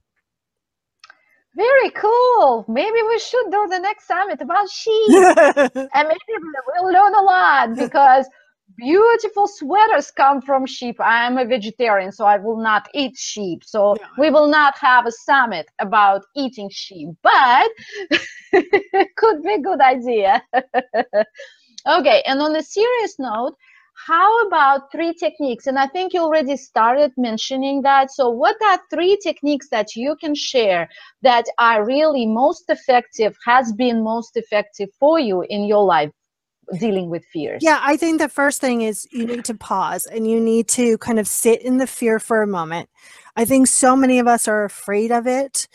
Very 1.58 1.90
cool. 1.90 2.66
Maybe 2.68 3.02
we 3.02 3.18
should 3.18 3.50
do 3.50 3.68
the 3.68 3.80
next 3.80 4.06
summit 4.06 4.40
about 4.42 4.70
sheep. 4.70 5.10
and 5.10 6.08
maybe 6.08 6.34
we'll 6.68 6.94
learn 6.94 7.16
a 7.16 7.22
lot 7.24 7.76
because 7.76 8.28
beautiful 8.78 9.48
sweaters 9.48 10.12
come 10.12 10.42
from 10.42 10.66
sheep. 10.66 11.00
I 11.02 11.26
am 11.26 11.38
a 11.38 11.46
vegetarian, 11.46 12.12
so 12.12 12.26
I 12.26 12.38
will 12.38 12.58
not 12.58 12.88
eat 12.94 13.18
sheep. 13.18 13.64
So 13.66 13.96
we 14.18 14.30
will 14.30 14.48
not 14.48 14.78
have 14.78 15.06
a 15.06 15.12
summit 15.12 15.68
about 15.80 16.24
eating 16.36 16.70
sheep, 16.72 17.10
but 17.22 17.70
could 19.18 19.44
be 19.44 19.54
a 19.54 19.60
good 19.60 19.82
idea. 19.82 20.44
okay, 21.88 22.24
and 22.26 22.40
on 22.42 22.56
a 22.56 22.64
serious 22.64 23.18
note, 23.20 23.56
how 24.06 24.48
about 24.48 24.92
three 24.92 25.14
techniques? 25.14 25.66
And 25.66 25.80
I 25.80 25.88
think 25.88 26.14
you 26.14 26.22
already 26.22 26.56
started 26.56 27.12
mentioning 27.18 27.82
that. 27.82 28.12
So, 28.12 28.30
what 28.30 28.56
are 28.70 28.80
three 28.92 29.18
techniques 29.24 29.70
that 29.70 29.96
you 29.96 30.16
can 30.22 30.36
share 30.36 30.88
that 31.24 31.46
are 31.58 31.84
really 31.84 32.28
most 32.28 32.70
effective, 32.70 33.36
has 33.44 33.74
been 33.74 34.04
most 34.04 34.38
effective 34.38 34.90
for 35.00 35.20
you 35.20 35.44
in 35.50 35.64
your 35.66 35.84
life 35.84 36.12
dealing 36.80 37.10
with 37.10 37.26
fears? 37.26 37.62
Yeah, 37.64 37.80
I 37.82 37.98
think 37.98 38.20
the 38.20 38.30
first 38.30 38.62
thing 38.62 38.82
is 38.82 39.08
you 39.12 39.26
need 39.26 39.46
to 39.46 39.54
pause 39.54 40.06
and 40.06 40.30
you 40.30 40.40
need 40.40 40.68
to 40.70 40.98
kind 41.00 41.20
of 41.20 41.28
sit 41.28 41.62
in 41.62 41.78
the 41.78 41.88
fear 41.88 42.20
for 42.20 42.42
a 42.42 42.48
moment. 42.48 42.90
I 43.36 43.46
think 43.46 43.68
so 43.68 43.96
many 43.96 44.20
of 44.20 44.28
us 44.28 44.48
are 44.48 44.64
afraid 44.64 45.12
of 45.12 45.28
it. 45.28 45.68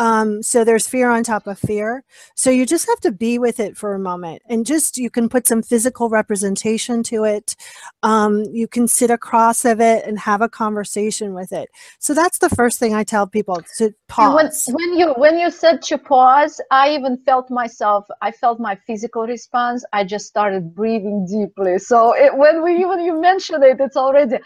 Um, 0.00 0.42
so 0.42 0.64
there's 0.64 0.88
fear 0.88 1.10
on 1.10 1.22
top 1.22 1.46
of 1.46 1.58
fear. 1.58 2.04
So 2.34 2.48
you 2.48 2.64
just 2.64 2.88
have 2.88 3.00
to 3.00 3.12
be 3.12 3.38
with 3.38 3.60
it 3.60 3.76
for 3.76 3.92
a 3.92 3.98
moment 3.98 4.40
and 4.48 4.64
just 4.64 4.96
you 4.96 5.10
can 5.10 5.28
put 5.28 5.46
some 5.46 5.62
physical 5.62 6.08
representation 6.08 7.02
to 7.02 7.24
it. 7.24 7.54
Um, 8.02 8.44
you 8.50 8.66
can 8.66 8.88
sit 8.88 9.10
across 9.10 9.66
of 9.66 9.78
it 9.78 10.06
and 10.06 10.18
have 10.18 10.40
a 10.40 10.48
conversation 10.48 11.34
with 11.34 11.52
it. 11.52 11.68
So 11.98 12.14
that's 12.14 12.38
the 12.38 12.48
first 12.48 12.78
thing 12.78 12.94
I 12.94 13.04
tell 13.04 13.26
people 13.26 13.62
to 13.76 13.92
And 14.16 14.32
when, 14.34 14.46
pause. 14.46 14.70
when 14.72 14.96
you 14.96 15.12
when 15.18 15.38
you 15.38 15.50
said 15.50 15.82
to 15.82 15.98
pause, 15.98 16.62
I 16.70 16.94
even 16.94 17.18
felt 17.26 17.50
myself. 17.50 18.06
I 18.22 18.32
felt 18.32 18.58
my 18.58 18.76
physical 18.86 19.26
response. 19.26 19.84
I 19.92 20.04
just 20.04 20.26
started 20.26 20.74
breathing 20.74 21.26
deeply. 21.26 21.78
So 21.78 22.16
it, 22.16 22.34
when 22.38 22.62
we 22.62 22.86
when 22.86 23.00
you 23.00 23.20
mention 23.20 23.62
it, 23.62 23.78
it's 23.78 23.98
already. 23.98 24.38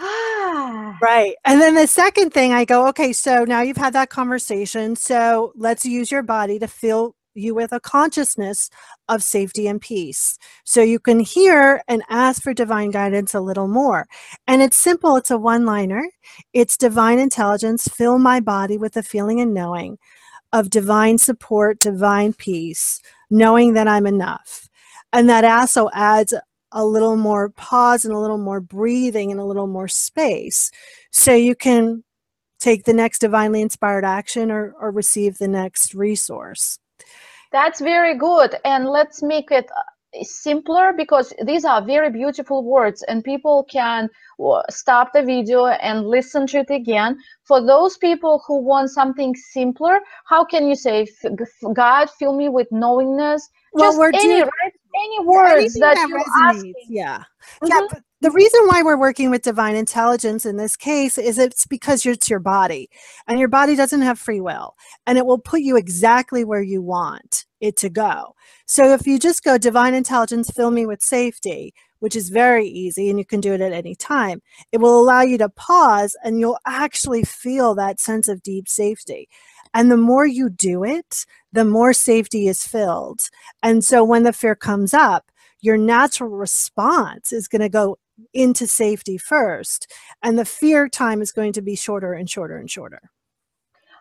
Right. 1.02 1.34
And 1.44 1.60
then 1.60 1.74
the 1.74 1.86
second 1.86 2.30
thing 2.32 2.52
I 2.52 2.64
go, 2.64 2.86
okay, 2.88 3.12
so 3.12 3.44
now 3.44 3.62
you've 3.62 3.76
had 3.76 3.94
that 3.94 4.10
conversation. 4.10 4.96
So 4.96 5.52
let's 5.56 5.86
use 5.86 6.10
your 6.10 6.22
body 6.22 6.58
to 6.58 6.66
fill 6.66 7.14
you 7.34 7.54
with 7.54 7.72
a 7.72 7.80
consciousness 7.80 8.70
of 9.08 9.22
safety 9.22 9.66
and 9.66 9.80
peace. 9.80 10.38
So 10.64 10.82
you 10.82 10.98
can 10.98 11.20
hear 11.20 11.82
and 11.88 12.02
ask 12.10 12.42
for 12.42 12.52
divine 12.52 12.90
guidance 12.90 13.34
a 13.34 13.40
little 13.40 13.68
more. 13.68 14.08
And 14.46 14.62
it's 14.62 14.76
simple, 14.76 15.16
it's 15.16 15.30
a 15.30 15.38
one 15.38 15.64
liner. 15.64 16.04
It's 16.52 16.76
divine 16.76 17.18
intelligence, 17.18 17.88
fill 17.88 18.18
my 18.18 18.40
body 18.40 18.76
with 18.76 18.94
the 18.94 19.02
feeling 19.02 19.40
and 19.40 19.54
knowing 19.54 19.98
of 20.52 20.70
divine 20.70 21.18
support, 21.18 21.78
divine 21.80 22.32
peace, 22.32 23.00
knowing 23.30 23.74
that 23.74 23.88
I'm 23.88 24.06
enough. 24.06 24.68
And 25.12 25.28
that 25.28 25.44
also 25.44 25.88
adds 25.92 26.34
a 26.72 26.84
little 26.84 27.16
more 27.16 27.50
pause 27.50 28.04
and 28.04 28.14
a 28.14 28.18
little 28.18 28.38
more 28.38 28.60
breathing 28.60 29.30
and 29.30 29.40
a 29.40 29.44
little 29.44 29.66
more 29.66 29.88
space 29.88 30.70
so 31.10 31.34
you 31.34 31.54
can 31.54 32.04
take 32.58 32.84
the 32.84 32.92
next 32.92 33.20
divinely 33.20 33.62
inspired 33.62 34.04
action 34.04 34.50
or, 34.50 34.74
or 34.80 34.90
receive 34.90 35.38
the 35.38 35.48
next 35.48 35.94
resource. 35.94 36.78
That's 37.52 37.80
very 37.80 38.16
good. 38.16 38.54
And 38.64 38.86
let's 38.86 39.22
make 39.22 39.50
it 39.50 39.68
uh, 39.76 39.82
simpler 40.22 40.92
because 40.96 41.32
these 41.44 41.64
are 41.64 41.84
very 41.84 42.10
beautiful 42.10 42.64
words 42.64 43.02
and 43.08 43.22
people 43.22 43.64
can 43.70 44.08
uh, 44.44 44.62
stop 44.68 45.12
the 45.12 45.22
video 45.22 45.66
and 45.66 46.06
listen 46.06 46.46
to 46.48 46.58
it 46.58 46.70
again 46.70 47.16
for 47.44 47.64
those 47.64 47.96
people 47.96 48.42
who 48.46 48.60
want 48.60 48.90
something 48.90 49.34
simpler 49.36 50.00
how 50.24 50.44
can 50.44 50.66
you 50.66 50.74
say 50.74 51.06
god 51.74 52.10
fill 52.10 52.34
me 52.34 52.48
with 52.48 52.66
knowingness 52.72 53.48
well, 53.72 53.92
just 53.92 54.14
any 54.16 54.40
doing, 54.40 54.50
right 54.62 54.72
any 55.00 55.26
words 55.26 55.74
that, 55.74 55.94
that 55.94 56.62
you 56.64 56.74
yeah 56.88 57.18
mm-hmm. 57.62 57.66
yeah 57.68 58.00
the 58.22 58.30
reason 58.30 58.60
why 58.66 58.82
we're 58.82 58.98
working 58.98 59.30
with 59.30 59.40
divine 59.42 59.74
intelligence 59.74 60.44
in 60.44 60.58
this 60.58 60.76
case 60.76 61.16
is 61.16 61.38
it's 61.38 61.66
because 61.66 62.04
it's 62.04 62.28
your 62.28 62.38
body 62.38 62.90
and 63.26 63.38
your 63.38 63.48
body 63.48 63.74
doesn't 63.74 64.02
have 64.02 64.18
free 64.18 64.42
will 64.42 64.74
and 65.06 65.16
it 65.16 65.24
will 65.24 65.38
put 65.38 65.62
you 65.62 65.76
exactly 65.76 66.44
where 66.44 66.62
you 66.62 66.82
want 66.82 67.46
it 67.60 67.76
to 67.78 67.88
go. 67.88 68.34
So 68.66 68.92
if 68.92 69.06
you 69.06 69.18
just 69.18 69.42
go 69.42 69.56
divine 69.56 69.94
intelligence, 69.94 70.50
fill 70.50 70.70
me 70.70 70.84
with 70.84 71.02
safety, 71.02 71.72
which 72.00 72.14
is 72.14 72.28
very 72.28 72.66
easy 72.66 73.08
and 73.08 73.18
you 73.18 73.24
can 73.24 73.40
do 73.40 73.54
it 73.54 73.62
at 73.62 73.72
any 73.72 73.94
time, 73.94 74.42
it 74.70 74.78
will 74.78 75.00
allow 75.00 75.22
you 75.22 75.38
to 75.38 75.48
pause 75.48 76.14
and 76.22 76.38
you'll 76.38 76.58
actually 76.66 77.24
feel 77.24 77.74
that 77.74 78.00
sense 78.00 78.28
of 78.28 78.42
deep 78.42 78.68
safety. 78.68 79.30
And 79.74 79.90
the 79.90 79.96
more 79.96 80.26
you 80.26 80.48
do 80.48 80.84
it, 80.84 81.26
the 81.52 81.64
more 81.64 81.92
safety 81.92 82.48
is 82.48 82.66
filled. 82.66 83.28
And 83.62 83.84
so 83.84 84.04
when 84.04 84.24
the 84.24 84.32
fear 84.32 84.54
comes 84.54 84.94
up, 84.94 85.30
your 85.60 85.76
natural 85.76 86.30
response 86.30 87.32
is 87.32 87.48
going 87.48 87.62
to 87.62 87.68
go 87.68 87.98
into 88.34 88.66
safety 88.66 89.18
first. 89.18 89.90
And 90.22 90.38
the 90.38 90.44
fear 90.44 90.88
time 90.88 91.22
is 91.22 91.32
going 91.32 91.52
to 91.54 91.62
be 91.62 91.76
shorter 91.76 92.12
and 92.12 92.28
shorter 92.28 92.56
and 92.56 92.70
shorter. 92.70 93.10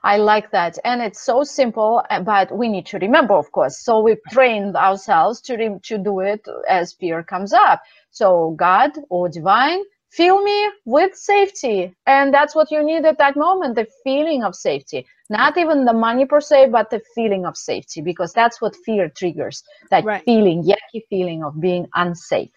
I 0.03 0.17
like 0.17 0.51
that. 0.51 0.77
And 0.85 1.01
it's 1.01 1.21
so 1.21 1.43
simple, 1.43 2.03
uh, 2.09 2.21
but 2.21 2.55
we 2.55 2.69
need 2.69 2.85
to 2.87 2.99
remember, 2.99 3.33
of 3.33 3.51
course. 3.51 3.79
So 3.79 3.99
we've 3.99 4.23
trained 4.31 4.75
ourselves 4.75 5.41
to, 5.41 5.79
to 5.79 5.97
do 5.97 6.21
it 6.21 6.45
as 6.69 6.93
fear 6.93 7.21
comes 7.21 7.51
up. 7.51 7.81
So 8.11 8.55
God 8.57 8.91
or 9.09 9.27
divine, 9.27 9.81
fill 10.11 10.41
me 10.43 10.69
with 10.85 11.15
safety. 11.15 11.93
And 12.05 12.33
that's 12.33 12.55
what 12.55 12.71
you 12.71 12.83
need 12.83 13.05
at 13.05 13.17
that 13.17 13.35
moment, 13.35 13.75
the 13.75 13.87
feeling 14.03 14.43
of 14.43 14.55
safety. 14.55 15.05
Not 15.29 15.57
even 15.57 15.85
the 15.85 15.93
money 15.93 16.25
per 16.25 16.41
se, 16.41 16.69
but 16.69 16.89
the 16.89 17.01
feeling 17.13 17.45
of 17.45 17.55
safety, 17.55 18.01
because 18.01 18.33
that's 18.33 18.61
what 18.61 18.75
fear 18.85 19.09
triggers, 19.09 19.63
that 19.91 20.03
right. 20.03 20.23
feeling, 20.25 20.63
yucky 20.63 21.01
feeling 21.09 21.43
of 21.43 21.59
being 21.61 21.87
unsafe. 21.95 22.49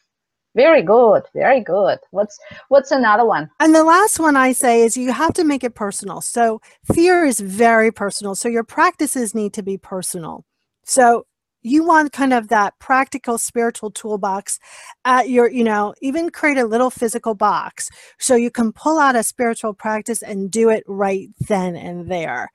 Very 0.54 0.82
good, 0.82 1.22
very 1.34 1.60
good. 1.60 1.98
What's 2.10 2.38
what's 2.68 2.90
another 2.90 3.24
one? 3.24 3.50
And 3.58 3.74
the 3.74 3.84
last 3.84 4.20
one 4.20 4.36
I 4.36 4.52
say 4.52 4.82
is 4.82 4.98
you 4.98 5.12
have 5.12 5.32
to 5.34 5.44
make 5.44 5.64
it 5.64 5.74
personal. 5.74 6.20
So 6.20 6.60
fear 6.92 7.24
is 7.24 7.40
very 7.40 7.90
personal. 7.90 8.34
So 8.34 8.48
your 8.48 8.64
practices 8.64 9.34
need 9.34 9.54
to 9.54 9.62
be 9.62 9.78
personal. 9.78 10.44
So 10.84 11.24
you 11.62 11.84
want 11.84 12.12
kind 12.12 12.32
of 12.32 12.48
that 12.48 12.78
practical 12.78 13.38
spiritual 13.38 13.90
toolbox 13.90 14.58
at 15.04 15.28
your 15.28 15.50
you 15.50 15.64
know 15.64 15.94
even 16.00 16.30
create 16.30 16.58
a 16.58 16.64
little 16.64 16.90
physical 16.90 17.34
box 17.34 17.90
so 18.18 18.34
you 18.34 18.50
can 18.50 18.72
pull 18.72 18.98
out 18.98 19.16
a 19.16 19.22
spiritual 19.22 19.74
practice 19.74 20.22
and 20.22 20.50
do 20.50 20.68
it 20.68 20.84
right 20.86 21.28
then 21.48 21.76
and 21.76 22.10
there. 22.10 22.50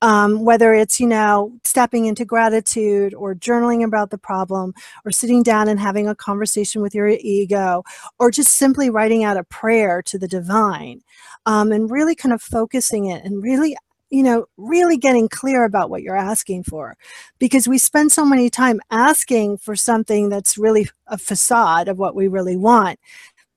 Um, 0.00 0.44
whether 0.44 0.72
it's 0.72 1.00
you 1.00 1.06
know 1.06 1.52
stepping 1.64 2.06
into 2.06 2.24
gratitude 2.24 3.14
or 3.14 3.34
journaling 3.34 3.84
about 3.84 4.10
the 4.10 4.18
problem 4.18 4.74
or 5.04 5.12
sitting 5.12 5.42
down 5.42 5.68
and 5.68 5.80
having 5.80 6.08
a 6.08 6.14
conversation 6.14 6.82
with 6.82 6.94
your 6.94 7.08
ego 7.08 7.82
or 8.18 8.30
just 8.30 8.56
simply 8.56 8.90
writing 8.90 9.24
out 9.24 9.36
a 9.36 9.44
prayer 9.44 10.02
to 10.02 10.18
the 10.18 10.28
divine 10.28 11.02
um, 11.46 11.72
and 11.72 11.90
really 11.90 12.14
kind 12.14 12.32
of 12.32 12.42
focusing 12.42 13.06
it 13.06 13.24
and 13.24 13.42
really 13.42 13.76
you 14.12 14.22
know, 14.22 14.44
really 14.58 14.98
getting 14.98 15.26
clear 15.26 15.64
about 15.64 15.88
what 15.88 16.02
you're 16.02 16.14
asking 16.14 16.62
for. 16.64 16.94
Because 17.38 17.66
we 17.66 17.78
spend 17.78 18.12
so 18.12 18.26
many 18.26 18.50
time 18.50 18.78
asking 18.90 19.56
for 19.56 19.74
something 19.74 20.28
that's 20.28 20.58
really 20.58 20.88
a 21.06 21.16
facade 21.16 21.88
of 21.88 21.96
what 21.96 22.14
we 22.14 22.28
really 22.28 22.56
want. 22.56 23.00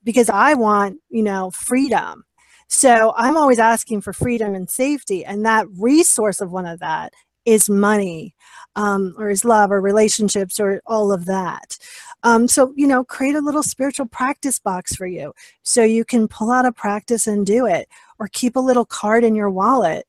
Because 0.02 0.30
I 0.30 0.54
want, 0.54 0.98
you 1.10 1.22
know, 1.22 1.50
freedom. 1.50 2.24
So 2.68 3.12
I'm 3.16 3.36
always 3.36 3.58
asking 3.58 4.00
for 4.00 4.14
freedom 4.14 4.54
and 4.54 4.68
safety. 4.68 5.26
And 5.26 5.44
that 5.44 5.66
resource 5.78 6.40
of 6.40 6.50
one 6.52 6.66
of 6.66 6.80
that 6.80 7.12
is 7.44 7.68
money 7.68 8.34
um, 8.76 9.14
or 9.18 9.28
is 9.28 9.44
love 9.44 9.70
or 9.70 9.80
relationships 9.80 10.58
or 10.58 10.80
all 10.86 11.12
of 11.12 11.26
that. 11.26 11.76
Um, 12.22 12.48
so, 12.48 12.72
you 12.76 12.86
know, 12.86 13.04
create 13.04 13.36
a 13.36 13.40
little 13.40 13.62
spiritual 13.62 14.06
practice 14.06 14.58
box 14.58 14.96
for 14.96 15.06
you 15.06 15.32
so 15.62 15.84
you 15.84 16.04
can 16.04 16.28
pull 16.28 16.50
out 16.50 16.66
a 16.66 16.72
practice 16.72 17.26
and 17.26 17.44
do 17.44 17.66
it 17.66 17.88
or 18.18 18.28
keep 18.28 18.56
a 18.56 18.60
little 18.60 18.86
card 18.86 19.22
in 19.22 19.34
your 19.34 19.50
wallet 19.50 20.06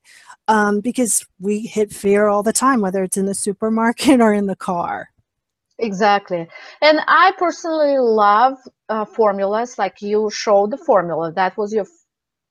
um, 0.48 0.80
because 0.80 1.24
we 1.38 1.60
hit 1.60 1.92
fear 1.92 2.26
all 2.26 2.42
the 2.42 2.52
time, 2.52 2.80
whether 2.80 3.04
it's 3.04 3.16
in 3.16 3.26
the 3.26 3.34
supermarket 3.34 4.20
or 4.26 4.32
in 4.32 4.46
the 4.46 4.56
car. 4.56 5.10
Exactly. 5.78 6.48
And 6.82 7.00
I 7.06 7.32
personally 7.38 7.98
love 7.98 8.58
uh, 8.88 9.04
formulas 9.04 9.78
like 9.78 10.02
you 10.02 10.28
showed 10.30 10.72
the 10.72 10.76
formula. 10.76 11.30
That 11.30 11.56
was 11.56 11.72
your 11.72 11.86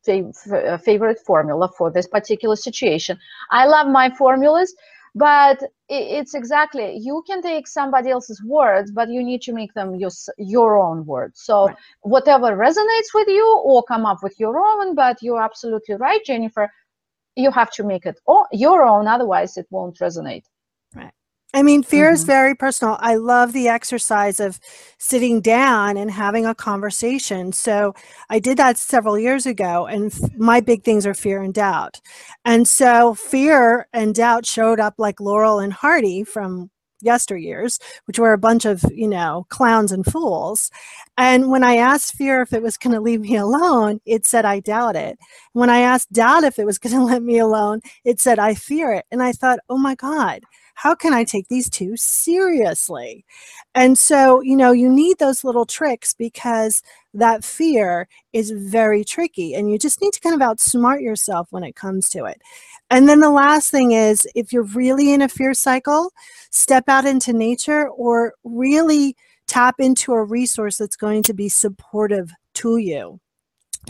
fav- 0.08 0.82
favorite 0.84 1.19
formula 1.26 1.69
for 1.78 1.91
this 1.91 2.08
particular 2.08 2.56
situation. 2.56 3.19
I 3.52 3.65
love 3.65 3.88
my 3.88 4.10
formulas, 4.12 4.74
but 5.13 5.62
it's 5.89 6.36
exactly 6.36 6.98
you 6.98 7.21
can 7.28 7.41
take 7.41 7.67
somebody 7.67 8.12
else's 8.12 8.41
words, 8.45 8.91
but 8.91 9.10
you 9.10 9.21
need 9.21 9.41
to 9.41 9.52
make 9.52 9.74
them 9.74 9.95
your, 9.95 10.12
your 10.38 10.78
own 10.78 11.06
words. 11.06 11.41
So 11.41 11.65
right. 11.65 11.76
whatever 12.02 12.56
resonates 12.56 13.13
with 13.13 13.28
you 13.28 13.62
or 13.65 13.84
come 13.84 14.06
up 14.06 14.24
with 14.24 14.39
your 14.39 14.58
own, 14.58 14.95
but 14.95 15.17
you're 15.21 15.41
absolutely 15.41 15.95
right, 15.95 16.24
Jennifer 16.24 16.69
you 17.38 17.52
have 17.52 17.71
to 17.71 17.84
make 17.84 18.06
it 18.06 18.19
your 18.52 18.84
own 18.84 19.08
otherwise 19.08 19.56
it 19.58 19.67
won't 19.69 19.97
resonate 20.00 20.43
right 20.95 21.13
I 21.54 21.63
mean, 21.63 21.82
fear 21.82 22.08
mm-hmm. 22.08 22.13
is 22.15 22.23
very 22.23 22.56
personal. 22.56 22.97
I 23.00 23.15
love 23.15 23.54
the 23.54 23.69
exercise 23.69 24.39
of 24.39 24.60
sitting 24.97 25.39
down 25.39 25.95
and 25.95 26.12
having 26.12 26.45
a 26.45 26.54
conversation. 26.54 27.54
So 27.54 27.95
I 28.30 28.39
did 28.39 28.58
that 28.58 28.78
several 28.78 29.17
years 29.17 29.45
ago, 29.45 29.88
and 29.88 30.13
f- 30.13 30.38
my 30.38 30.60
big 30.60 30.84
things 30.84 31.06
are 31.08 31.13
fear 31.13 31.41
and 31.41 31.54
doubt. 31.54 32.02
And 32.43 32.67
so 32.67 33.13
fear 33.13 33.88
and 33.93 34.13
doubt 34.13 34.45
showed 34.45 34.80
up 34.80 34.95
like 34.97 35.21
Laurel 35.21 35.60
and 35.60 35.71
Hardy 35.71 36.23
from 36.26 36.69
yesteryears, 37.03 37.79
which 38.05 38.19
were 38.19 38.33
a 38.33 38.38
bunch 38.38 38.65
of, 38.65 38.83
you 38.93 39.07
know, 39.07 39.45
clowns 39.49 39.91
and 39.91 40.05
fools. 40.05 40.71
And 41.17 41.49
when 41.49 41.63
I 41.63 41.77
asked 41.77 42.13
fear 42.15 42.41
if 42.41 42.53
it 42.53 42.62
was 42.62 42.77
going 42.77 42.93
to 42.93 43.01
leave 43.01 43.21
me 43.21 43.36
alone, 43.36 44.01
it 44.05 44.25
said, 44.25 44.45
I 44.45 44.60
doubt 44.60 44.95
it. 44.95 45.17
When 45.53 45.69
I 45.69 45.79
asked 45.79 46.12
doubt 46.12 46.43
if 46.43 46.60
it 46.60 46.65
was 46.65 46.77
going 46.77 46.95
to 46.99 47.03
let 47.03 47.23
me 47.23 47.39
alone, 47.39 47.81
it 48.05 48.19
said, 48.19 48.39
I 48.39 48.53
fear 48.53 48.93
it. 48.93 49.05
And 49.12 49.21
I 49.21 49.31
thought, 49.31 49.60
oh 49.69 49.77
my 49.77 49.95
God, 49.95 50.41
how 50.78 50.94
can 50.94 51.12
I 51.12 51.24
take 51.24 51.48
these 51.48 51.72
two 51.72 51.98
seriously? 51.98 53.26
And 53.74 53.98
so, 53.98 54.42
you 54.42 54.56
know, 54.56 54.72
you 54.72 54.88
need 54.88 55.18
those 55.18 55.44
little 55.44 55.66
tricks 55.66 56.13
because 56.13 56.84
that 57.16 57.44
fear 57.44 58.08
is 58.32 58.52
very 58.52 59.04
tricky 59.04 59.56
and 59.56 59.72
you 59.72 59.80
just 59.80 60.00
need 60.04 60.13
to 60.13 60.20
kind 60.20 60.40
of 60.40 60.48
outsmart 60.48 61.02
yourself 61.02 61.48
when 61.50 61.63
it 61.63 61.76
comes 61.76 62.10
to 62.10 62.26
it. 62.26 62.40
And 62.92 63.10
then 63.10 63.22
the 63.22 63.32
last 63.32 63.72
thing 63.72 63.94
is 63.94 64.28
if 64.36 64.54
you're 64.54 64.62
really 64.62 65.12
in 65.12 65.24
a 65.24 65.28
fear 65.28 65.56
cycle, 65.56 66.13
step 66.52 66.84
out 66.88 67.06
into 67.06 67.34
nature 67.34 67.90
or 67.90 68.36
really 68.44 69.16
tap 69.48 69.80
into 69.80 70.13
a 70.13 70.24
resource 70.24 70.78
that's 70.78 70.96
going 70.96 71.24
to 71.24 71.34
be 71.34 71.50
supportive 71.50 72.32
to 72.54 72.78
you. 72.78 73.20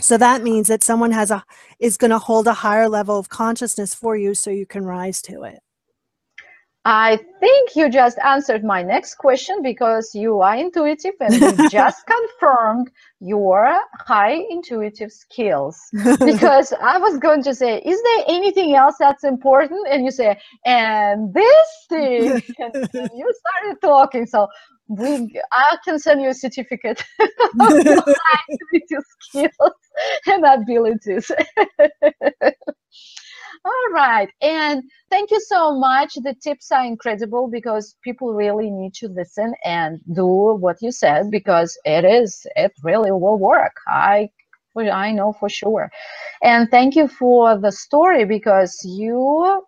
So 0.00 0.16
that 0.16 0.42
means 0.42 0.68
that 0.68 0.82
someone 0.82 1.10
has 1.10 1.30
a 1.30 1.44
is 1.80 1.98
going 1.98 2.12
to 2.12 2.18
hold 2.18 2.46
a 2.46 2.54
higher 2.54 2.88
level 2.88 3.18
of 3.18 3.28
consciousness 3.28 3.94
for 3.94 4.16
you 4.16 4.34
so 4.34 4.50
you 4.50 4.64
can 4.64 4.86
rise 4.86 5.20
to 5.22 5.42
it. 5.42 5.58
I 6.90 7.18
think 7.38 7.76
you 7.76 7.90
just 7.90 8.16
answered 8.24 8.64
my 8.64 8.82
next 8.82 9.16
question 9.16 9.60
because 9.62 10.14
you 10.14 10.40
are 10.40 10.56
intuitive 10.56 11.12
and 11.20 11.34
you 11.34 11.68
just 11.70 11.98
confirmed 12.06 12.90
your 13.20 13.78
high 13.98 14.42
intuitive 14.48 15.12
skills. 15.12 15.78
because 15.92 16.72
I 16.72 16.96
was 16.96 17.18
going 17.18 17.42
to 17.42 17.54
say, 17.54 17.78
is 17.80 18.02
there 18.02 18.24
anything 18.28 18.74
else 18.74 18.94
that's 18.98 19.22
important? 19.22 19.86
And 19.90 20.02
you 20.02 20.10
say, 20.10 20.40
and 20.64 21.34
this 21.34 21.68
thing, 21.90 22.22
and 22.58 22.88
you 23.14 23.32
started 23.42 23.80
talking. 23.82 24.24
So 24.24 24.48
we, 24.88 25.38
I 25.52 25.76
can 25.84 25.98
send 25.98 26.22
you 26.22 26.30
a 26.30 26.34
certificate 26.34 27.04
of 27.20 27.28
high 27.60 28.44
intuitive 28.48 29.04
skills 29.20 29.74
and 30.26 30.42
abilities. 30.42 31.30
All 33.64 33.92
right. 33.92 34.28
And 34.40 34.82
thank 35.10 35.30
you 35.30 35.40
so 35.40 35.78
much. 35.78 36.14
The 36.14 36.34
tips 36.42 36.70
are 36.72 36.84
incredible 36.84 37.48
because 37.48 37.96
people 38.02 38.32
really 38.34 38.70
need 38.70 38.94
to 38.94 39.08
listen 39.08 39.54
and 39.64 40.00
do 40.14 40.26
what 40.26 40.76
you 40.80 40.90
said 40.92 41.30
because 41.30 41.78
it 41.84 42.04
is, 42.04 42.46
it 42.56 42.72
really 42.82 43.10
will 43.12 43.38
work. 43.38 43.76
I 43.86 44.30
I 44.76 45.10
know 45.10 45.32
for 45.32 45.48
sure. 45.48 45.90
And 46.42 46.70
thank 46.70 46.94
you 46.94 47.08
for 47.08 47.58
the 47.58 47.72
story 47.72 48.24
because 48.24 48.78
you 48.84 49.64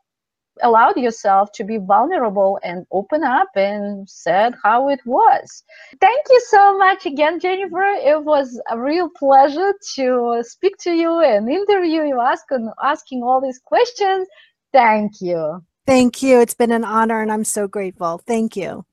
allowed 0.62 0.96
yourself 0.96 1.52
to 1.52 1.64
be 1.64 1.78
vulnerable 1.78 2.58
and 2.62 2.86
open 2.90 3.24
up 3.24 3.48
and 3.54 4.08
said 4.08 4.54
how 4.62 4.88
it 4.88 5.00
was. 5.04 5.62
Thank 6.00 6.26
you 6.28 6.40
so 6.48 6.76
much 6.78 7.06
again, 7.06 7.40
Jennifer. 7.40 7.82
It 7.82 8.24
was 8.24 8.60
a 8.70 8.78
real 8.78 9.08
pleasure 9.08 9.72
to 9.94 10.42
speak 10.46 10.76
to 10.78 10.92
you 10.92 11.20
and 11.20 11.48
interview 11.48 12.02
you, 12.02 12.20
asking 12.20 12.70
asking 12.82 13.22
all 13.22 13.40
these 13.40 13.58
questions. 13.58 14.28
Thank 14.72 15.20
you. 15.20 15.62
Thank 15.86 16.22
you. 16.22 16.40
It's 16.40 16.54
been 16.54 16.72
an 16.72 16.84
honor 16.84 17.22
and 17.22 17.32
I'm 17.32 17.44
so 17.44 17.66
grateful. 17.66 18.18
Thank 18.26 18.56
you. 18.56 18.84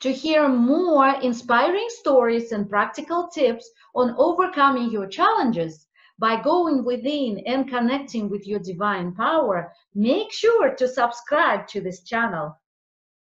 To 0.00 0.12
hear 0.12 0.48
more 0.48 1.20
inspiring 1.20 1.86
stories 1.88 2.50
and 2.52 2.68
practical 2.68 3.28
tips 3.28 3.70
on 3.94 4.14
overcoming 4.18 4.90
your 4.90 5.06
challenges 5.06 5.86
by 6.18 6.40
going 6.40 6.84
within 6.84 7.38
and 7.46 7.68
connecting 7.68 8.28
with 8.28 8.46
your 8.46 8.60
divine 8.60 9.12
power, 9.14 9.72
make 9.94 10.32
sure 10.32 10.74
to 10.74 10.86
subscribe 10.86 11.66
to 11.68 11.80
this 11.80 12.02
channel. 12.02 12.56